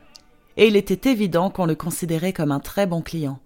et 0.58 0.68
il 0.68 0.76
était 0.76 1.12
évident 1.12 1.52
qu'on 1.52 1.68
le 1.68 1.76
considérait 1.76 2.34
comme 2.34 2.52
un 2.52 2.60
très 2.60 2.88
bon 2.88 3.04
client. 3.04 3.40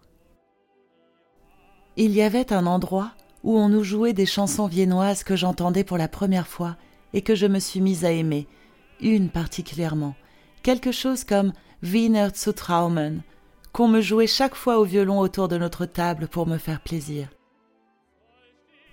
Il 1.97 2.13
y 2.13 2.21
avait 2.21 2.53
un 2.53 2.65
endroit 2.65 3.11
où 3.43 3.57
on 3.57 3.67
nous 3.67 3.83
jouait 3.83 4.13
des 4.13 4.25
chansons 4.25 4.67
viennoises 4.67 5.25
que 5.25 5.35
j'entendais 5.35 5.83
pour 5.83 5.97
la 5.97 6.07
première 6.07 6.47
fois 6.47 6.77
et 7.13 7.21
que 7.21 7.35
je 7.35 7.45
me 7.45 7.59
suis 7.59 7.81
mise 7.81 8.05
à 8.05 8.11
aimer, 8.11 8.47
une 9.01 9.29
particulièrement, 9.29 10.15
quelque 10.63 10.91
chose 10.91 11.23
comme 11.23 11.53
Wiener 11.83 12.29
zu 12.33 12.53
Traumen, 12.53 13.21
qu'on 13.71 13.87
me 13.87 14.01
jouait 14.01 14.27
chaque 14.27 14.55
fois 14.55 14.79
au 14.79 14.83
violon 14.83 15.19
autour 15.19 15.47
de 15.47 15.57
notre 15.57 15.85
table 15.85 16.27
pour 16.27 16.47
me 16.47 16.57
faire 16.57 16.81
plaisir. 16.81 17.27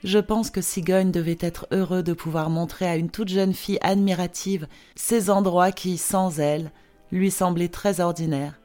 Je 0.02 0.18
pense 0.18 0.50
que 0.50 0.60
Sigogne 0.60 1.10
devait 1.10 1.38
être 1.40 1.66
heureux 1.70 2.02
de 2.02 2.12
pouvoir 2.12 2.50
montrer 2.50 2.86
à 2.86 2.96
une 2.96 3.08
toute 3.08 3.30
jeune 3.30 3.54
fille 3.54 3.78
admirative 3.80 4.66
ces 4.94 5.30
endroits 5.30 5.72
qui, 5.72 5.96
sans 5.96 6.38
elle, 6.38 6.70
lui 7.10 7.30
semblaient 7.30 7.68
très 7.68 8.00
ordinaires. 8.00 8.60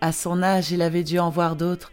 À 0.00 0.12
son 0.12 0.40
âge, 0.44 0.70
il 0.70 0.82
avait 0.82 1.02
dû 1.02 1.18
en 1.18 1.30
voir 1.30 1.56
d'autres, 1.56 1.90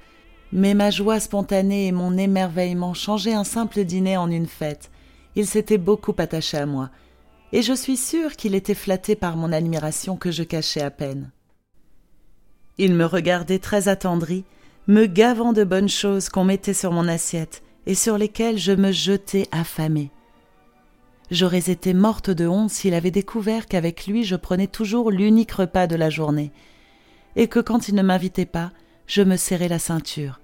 mais 0.52 0.76
ma 0.76 0.92
joie 0.92 1.20
spontanée 1.20 1.88
et 1.88 1.92
mon 1.92 2.16
émerveillement 2.16 2.94
changeaient 2.94 3.34
un 3.34 3.44
simple 3.44 3.84
dîner 3.84 4.18
en 4.18 4.30
une 4.30 4.46
fête, 4.46 4.92
il 5.36 5.48
s'était 5.48 5.78
beaucoup 5.78 6.14
attaché 6.18 6.58
à 6.58 6.66
moi, 6.66 6.90
et 7.52 7.62
je 7.62 7.74
suis 7.74 7.98
sûre 7.98 8.36
qu'il 8.36 8.56
était 8.56 8.74
flatté 8.74 9.16
par 9.16 9.38
mon 9.38 9.52
admiration 9.52 10.18
que 10.18 10.32
je 10.32 10.44
cachais 10.44 10.82
à 10.82 10.92
peine. 10.92 11.32
Il 12.78 12.94
me 12.94 13.06
regardait 13.06 13.60
très 13.60 13.88
attendri, 13.88 14.44
me 14.88 15.06
gavant 15.06 15.54
de 15.54 15.64
bonnes 15.64 15.90
choses 15.90 16.30
qu'on 16.30 16.44
mettait 16.44 16.74
sur 16.74 16.92
mon 16.92 17.08
assiette, 17.08 17.64
et 17.86 17.96
sur 17.96 18.18
lesquels 18.18 18.58
je 18.58 18.72
me 18.72 18.92
jetais 18.92 19.48
affamée. 19.52 20.12
J'aurais 21.32 21.72
été 21.72 21.94
morte 21.94 22.30
de 22.30 22.48
honte 22.48 22.70
s'il 22.70 22.94
avait 22.94 23.12
découvert 23.12 23.68
qu'avec 23.68 24.06
lui 24.06 24.24
je 24.24 24.36
prenais 24.36 24.68
toujours 24.68 25.12
l'unique 25.12 25.52
repas 25.52 25.88
de 25.88 25.96
la 25.96 26.10
journée, 26.10 26.52
et 27.36 27.48
que 27.48 27.60
quand 27.60 27.88
il 27.88 27.96
ne 27.96 28.04
m'invitait 28.04 28.46
pas, 28.46 28.72
je 29.08 29.22
me 29.22 29.38
serrais 29.38 29.68
la 29.68 29.80
ceinture. 29.80 30.40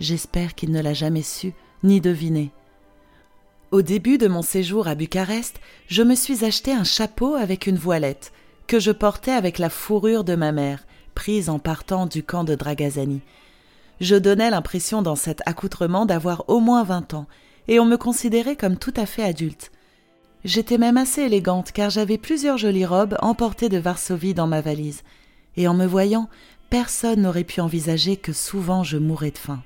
J'espère 0.00 0.54
qu'il 0.54 0.72
ne 0.72 0.80
l'a 0.80 0.94
jamais 0.94 1.22
su 1.22 1.52
ni 1.82 2.00
deviné. 2.00 2.52
Au 3.74 3.82
début 3.82 4.18
de 4.18 4.28
mon 4.28 4.42
séjour 4.42 4.86
à 4.86 4.94
Bucarest, 4.94 5.58
je 5.88 6.04
me 6.04 6.14
suis 6.14 6.44
acheté 6.44 6.70
un 6.70 6.84
chapeau 6.84 7.34
avec 7.34 7.66
une 7.66 7.74
voilette, 7.74 8.32
que 8.68 8.78
je 8.78 8.92
portais 8.92 9.32
avec 9.32 9.58
la 9.58 9.68
fourrure 9.68 10.22
de 10.22 10.36
ma 10.36 10.52
mère, 10.52 10.86
prise 11.16 11.50
en 11.50 11.58
partant 11.58 12.06
du 12.06 12.22
camp 12.22 12.44
de 12.44 12.54
Dragazani. 12.54 13.20
Je 14.00 14.14
donnais 14.14 14.50
l'impression 14.50 15.02
dans 15.02 15.16
cet 15.16 15.42
accoutrement 15.44 16.06
d'avoir 16.06 16.48
au 16.48 16.60
moins 16.60 16.84
vingt 16.84 17.14
ans, 17.14 17.26
et 17.66 17.80
on 17.80 17.84
me 17.84 17.96
considérait 17.96 18.54
comme 18.54 18.78
tout 18.78 18.94
à 18.96 19.06
fait 19.06 19.24
adulte. 19.24 19.72
J'étais 20.44 20.78
même 20.78 20.96
assez 20.96 21.22
élégante 21.22 21.72
car 21.72 21.90
j'avais 21.90 22.16
plusieurs 22.16 22.58
jolies 22.58 22.86
robes 22.86 23.16
emportées 23.22 23.70
de 23.70 23.78
Varsovie 23.78 24.34
dans 24.34 24.46
ma 24.46 24.60
valise, 24.60 25.02
et 25.56 25.66
en 25.66 25.74
me 25.74 25.84
voyant, 25.84 26.28
personne 26.70 27.22
n'aurait 27.22 27.42
pu 27.42 27.60
envisager 27.60 28.16
que 28.16 28.32
souvent 28.32 28.84
je 28.84 28.98
mourrais 28.98 29.32
de 29.32 29.38
faim. 29.38 29.64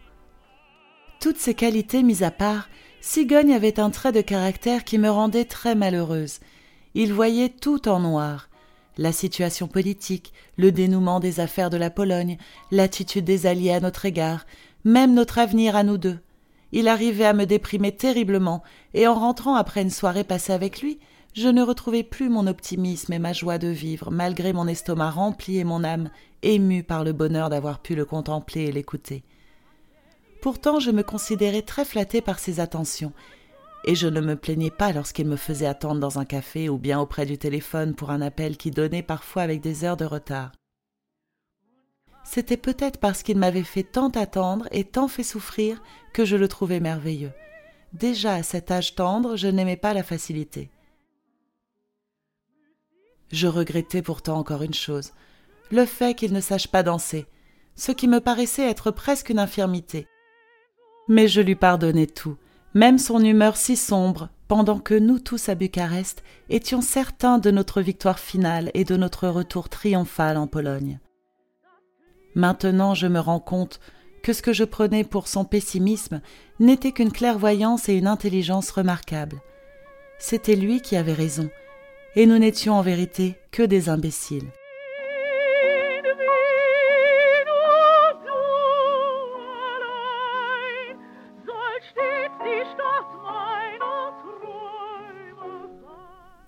Toutes 1.21 1.37
ces 1.37 1.53
qualités 1.53 2.03
mises 2.03 2.23
à 2.23 2.31
part, 2.31 2.71
Sigogne 3.01 3.53
avait 3.53 3.79
un 3.79 3.91
trait 3.91 4.13
de 4.13 4.21
caractère 4.21 4.85
qui 4.85 4.99
me 4.99 5.09
rendait 5.09 5.45
très 5.45 5.75
malheureuse. 5.75 6.41
Il 6.95 7.13
voyait 7.13 7.49
tout 7.49 7.89
en 7.89 8.01
noir. 8.01 8.49
La 8.97 9.13
situation 9.13 9.69
politique, 9.69 10.33
le 10.57 10.73
dénouement 10.73 11.21
des 11.21 11.39
affaires 11.39 11.71
de 11.71 11.77
la 11.77 11.91
Pologne, 11.91 12.39
l'attitude 12.73 13.25
des 13.25 13.47
Alliés 13.47 13.71
à 13.71 13.81
notre 13.81 14.05
égard, 14.05 14.45
même 14.85 15.15
notre 15.15 15.39
avenir 15.39 15.77
à 15.77 15.85
nous 15.85 15.99
deux. 15.99 16.19
Il 16.73 16.89
arrivait 16.89 17.25
à 17.25 17.33
me 17.33 17.47
déprimer 17.47 17.93
terriblement, 17.93 18.63
et 18.95 19.07
en 19.07 19.15
rentrant 19.15 19.55
après 19.55 19.83
une 19.83 19.91
soirée 19.91 20.25
passée 20.25 20.53
avec 20.53 20.83
lui, 20.83 20.99
je 21.35 21.49
ne 21.49 21.63
retrouvais 21.63 22.03
plus 22.03 22.29
mon 22.29 22.49
optimisme 22.49 23.13
et 23.13 23.21
ma 23.21 23.33
joie 23.33 23.59
de 23.59 23.69
vivre, 23.69 24.11
malgré 24.11 24.53
mon 24.53 24.67
estomac 24.67 25.11
rempli 25.11 25.59
et 25.59 25.65
mon 25.65 25.85
âme 25.85 26.11
émue 26.43 26.83
par 26.83 27.05
le 27.05 27.13
bonheur 27.13 27.49
d'avoir 27.49 27.79
pu 27.79 27.95
le 27.95 28.05
contempler 28.05 28.63
et 28.63 28.73
l'écouter. 28.73 29.23
Pourtant, 30.41 30.79
je 30.81 30.91
me 30.91 31.03
considérais 31.03 31.63
très 31.63 31.85
flattée 31.85 32.21
par 32.21 32.39
ses 32.39 32.61
attentions, 32.61 33.13
et 33.85 33.95
je 33.95 34.07
ne 34.07 34.21
me 34.21 34.37
plaignais 34.37 34.71
pas 34.71 34.93
lorsqu'il 34.93 35.27
me 35.27 35.37
faisait 35.37 35.67
attendre 35.67 36.01
dans 36.01 36.19
un 36.19 36.25
café 36.25 36.69
ou 36.69 36.79
bien 36.79 37.01
auprès 37.01 37.27
du 37.27 37.39
téléphone 37.39 37.95
pour 37.95 38.11
un 38.11 38.21
appel 38.21 38.57
qui 38.57 38.71
donnait 38.71 39.03
parfois 39.03 39.43
avec 39.43 39.61
des 39.61 39.85
heures 39.85 39.97
de 39.97 40.05
retard. 40.05 40.53
C'était 42.25 42.59
peut-être 42.59 43.01
parce 43.01 43.23
qu'il 43.23 43.39
m'avait 43.39 43.63
fait 43.63 43.85
tant 43.85 44.11
attendre 44.11 44.69
et 44.71 44.85
tant 44.85 45.09
fait 45.09 45.23
souffrir 45.23 45.83
que 46.13 46.25
je 46.25 46.37
le 46.37 46.47
trouvais 46.47 46.81
merveilleux. 46.81 47.33
Déjà 47.95 48.35
à 48.35 48.43
cet 48.43 48.71
âge 48.71 48.95
tendre, 48.95 49.37
je 49.37 49.49
n'aimais 49.49 49.79
pas 49.79 49.95
la 49.95 50.03
facilité. 50.03 50.71
Je 53.33 53.47
regrettais 53.47 54.03
pourtant 54.03 54.39
encore 54.39 54.63
une 54.63 54.75
chose, 54.75 55.13
le 55.71 55.85
fait 55.85 56.15
qu'il 56.15 56.33
ne 56.33 56.41
sache 56.41 56.69
pas 56.69 56.83
danser, 56.83 57.27
ce 57.77 57.93
qui 57.93 58.09
me 58.09 58.21
paraissait 58.21 58.69
être 58.69 58.91
presque 58.91 59.31
une 59.31 59.39
infirmité. 59.39 60.07
Mais 61.09 61.27
je 61.27 61.41
lui 61.41 61.55
pardonnais 61.55 62.07
tout, 62.07 62.37
même 62.75 62.99
son 62.99 63.25
humeur 63.25 63.57
si 63.57 63.77
sombre, 63.77 64.29
pendant 64.47 64.79
que 64.79 64.95
nous 64.95 65.19
tous 65.19 65.49
à 65.49 65.55
Bucarest 65.55 66.23
étions 66.49 66.81
certains 66.81 67.39
de 67.39 67.51
notre 67.51 67.83
victoire 67.83 68.19
finale 68.19 68.71
et 68.75 68.85
de 68.85 68.97
notre 68.97 69.29
retour 69.29 69.69
triomphal 69.69 70.37
en 70.37 70.47
Pologne. 70.47 70.99
Maintenant 72.35 72.95
je 72.95 73.07
me 73.07 73.21
rends 73.21 73.41
compte 73.41 73.81
que 74.23 74.33
ce 74.33 74.43
que 74.43 74.53
je 74.53 74.65
prenais 74.65 75.05
pour 75.05 75.29
son 75.29 75.45
pessimisme 75.45 76.21
n'était 76.61 76.93
qu'une 76.93 77.13
clairvoyance 77.13 77.89
et 77.89 77.95
une 77.95 78.07
intelligence 78.07 78.71
remarquables. 78.71 79.41
C'était 80.19 80.57
lui 80.57 80.81
qui 80.81 80.97
avait 80.97 81.13
raison, 81.13 81.49
et 82.17 82.27
nous 82.27 82.39
n'étions 82.39 82.75
en 82.75 82.83
vérité 82.83 83.37
que 83.53 83.63
des 83.63 83.89
imbéciles. 83.89 84.49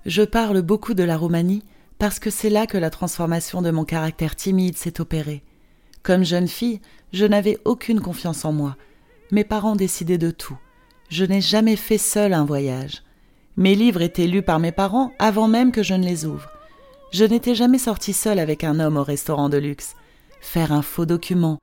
Je 0.07 0.23
parle 0.23 0.63
beaucoup 0.63 0.95
de 0.95 1.03
la 1.03 1.17
Roumanie 1.17 1.63
parce 1.99 2.19
que 2.19 2.31
c'est 2.31 2.49
là 2.49 2.67
que 2.67 2.79
la 2.79 2.89
transformation 2.89 3.61
de 3.61 3.71
mon 3.71 3.85
caractère 3.85 4.35
timide 4.35 4.79
s'est 4.79 5.01
opérée. 5.01 5.43
Comme 6.03 6.25
jeune 6.25 6.49
fille, 6.49 6.81
je 7.13 7.27
n'avais 7.27 7.59
aucune 7.67 8.01
confiance 8.01 8.47
en 8.47 8.53
moi. 8.53 8.77
Mes 9.31 9.45
parents 9.45 9.77
décidaient 9.77 10.17
de 10.17 10.31
tout. 10.31 10.57
Je 11.11 11.25
n'ai 11.25 11.43
jamais 11.43 11.77
fait 11.77 11.99
seul 11.99 12.33
un 12.33 12.47
voyage. 12.47 13.03
Mes 13.59 13.75
livres 13.75 14.01
étaient 14.01 14.27
lus 14.27 14.43
par 14.43 14.59
mes 14.59 14.73
parents 14.73 15.13
avant 15.19 15.49
même 15.49 15.73
que 15.73 15.83
je 15.83 15.93
ne 15.93 16.07
les 16.07 16.25
ouvre. 16.25 16.49
Je 17.13 17.25
n'étais 17.25 17.55
jamais 17.55 17.79
sortie 17.79 18.15
seule 18.15 18.39
avec 18.39 18.65
un 18.65 18.81
homme 18.81 18.97
au 18.97 19.05
restaurant 19.05 19.51
de 19.51 19.59
luxe. 19.59 19.97
Faire 20.41 20.73
un 20.73 20.81
faux 20.83 21.05
document, 21.05 21.59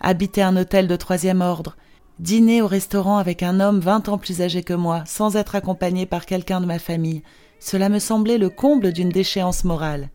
habiter 0.00 0.42
un 0.42 0.56
hôtel 0.56 0.86
de 0.86 0.94
troisième 0.94 1.40
ordre, 1.40 1.76
dîner 2.20 2.62
au 2.62 2.68
restaurant 2.68 3.18
avec 3.18 3.42
un 3.42 3.58
homme 3.58 3.80
vingt 3.80 4.08
ans 4.08 4.18
plus 4.18 4.42
âgé 4.42 4.62
que 4.62 4.74
moi, 4.74 5.02
sans 5.06 5.36
être 5.36 5.56
accompagné 5.56 6.06
par 6.06 6.26
quelqu'un 6.26 6.60
de 6.60 6.66
ma 6.66 6.78
famille, 6.78 7.22
cela 7.60 7.88
me 7.88 8.00
semblait 8.00 8.38
le 8.38 8.50
comble 8.50 8.92
d'une 8.92 9.10
déchéance 9.10 9.62
morale. 9.62 10.10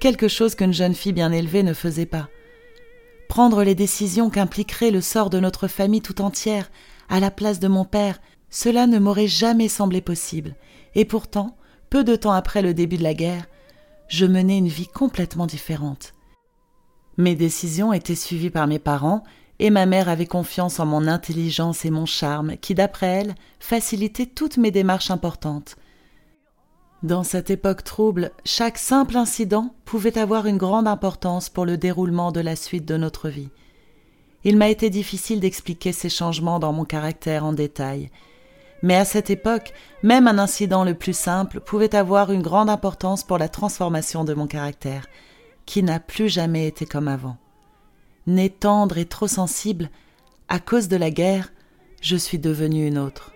Quelque 0.00 0.28
chose 0.28 0.54
qu'une 0.54 0.72
jeune 0.72 0.94
fille 0.94 1.12
bien 1.12 1.32
élevée 1.32 1.62
ne 1.62 1.74
faisait 1.74 2.06
pas 2.06 2.28
prendre 3.26 3.62
les 3.62 3.74
décisions 3.74 4.30
qu'impliquerait 4.30 4.90
le 4.90 5.00
sort 5.00 5.30
de 5.30 5.40
notre 5.40 5.68
famille 5.68 6.02
tout 6.02 6.20
entière 6.20 6.70
à 7.08 7.20
la 7.20 7.30
place 7.30 7.60
de 7.60 7.68
mon 7.68 7.84
père, 7.84 8.18
cela 8.50 8.86
ne 8.86 8.98
m'aurait 8.98 9.28
jamais 9.28 9.68
semblé 9.68 10.00
possible, 10.00 10.54
et 10.94 11.04
pourtant, 11.04 11.56
peu 11.90 12.04
de 12.04 12.16
temps 12.16 12.32
après 12.32 12.62
le 12.62 12.74
début 12.74 12.96
de 12.96 13.02
la 13.02 13.14
guerre, 13.14 13.46
je 14.08 14.26
menais 14.26 14.58
une 14.58 14.68
vie 14.68 14.88
complètement 14.88 15.46
différente. 15.46 16.14
Mes 17.16 17.34
décisions 17.34 17.92
étaient 17.92 18.14
suivies 18.14 18.50
par 18.50 18.66
mes 18.66 18.78
parents, 18.78 19.22
et 19.58 19.70
ma 19.70 19.86
mère 19.86 20.08
avait 20.08 20.26
confiance 20.26 20.80
en 20.80 20.86
mon 20.86 21.06
intelligence 21.06 21.84
et 21.84 21.90
mon 21.90 22.06
charme, 22.06 22.56
qui, 22.58 22.74
d'après 22.74 23.06
elle, 23.06 23.34
facilitaient 23.58 24.26
toutes 24.26 24.58
mes 24.58 24.70
démarches 24.70 25.10
importantes, 25.10 25.76
dans 27.06 27.22
cette 27.22 27.50
époque 27.50 27.84
trouble, 27.84 28.32
chaque 28.44 28.78
simple 28.78 29.16
incident 29.16 29.74
pouvait 29.84 30.18
avoir 30.18 30.46
une 30.46 30.56
grande 30.56 30.88
importance 30.88 31.48
pour 31.48 31.64
le 31.64 31.76
déroulement 31.76 32.32
de 32.32 32.40
la 32.40 32.56
suite 32.56 32.84
de 32.84 32.96
notre 32.96 33.28
vie. 33.28 33.48
Il 34.42 34.56
m'a 34.56 34.68
été 34.68 34.90
difficile 34.90 35.38
d'expliquer 35.38 35.92
ces 35.92 36.08
changements 36.08 36.58
dans 36.58 36.72
mon 36.72 36.84
caractère 36.84 37.44
en 37.44 37.52
détail. 37.52 38.10
Mais 38.82 38.96
à 38.96 39.04
cette 39.04 39.30
époque, 39.30 39.72
même 40.02 40.26
un 40.26 40.38
incident 40.38 40.84
le 40.84 40.94
plus 40.94 41.16
simple 41.16 41.60
pouvait 41.60 41.94
avoir 41.94 42.32
une 42.32 42.42
grande 42.42 42.68
importance 42.68 43.22
pour 43.24 43.38
la 43.38 43.48
transformation 43.48 44.24
de 44.24 44.34
mon 44.34 44.48
caractère, 44.48 45.06
qui 45.64 45.82
n'a 45.82 46.00
plus 46.00 46.28
jamais 46.28 46.66
été 46.66 46.86
comme 46.86 47.08
avant. 47.08 47.36
Né 48.26 48.50
tendre 48.50 48.98
et 48.98 49.06
trop 49.06 49.28
sensible, 49.28 49.90
à 50.48 50.58
cause 50.58 50.88
de 50.88 50.96
la 50.96 51.10
guerre, 51.10 51.52
je 52.00 52.16
suis 52.16 52.40
devenue 52.40 52.86
une 52.86 52.98
autre. 52.98 53.35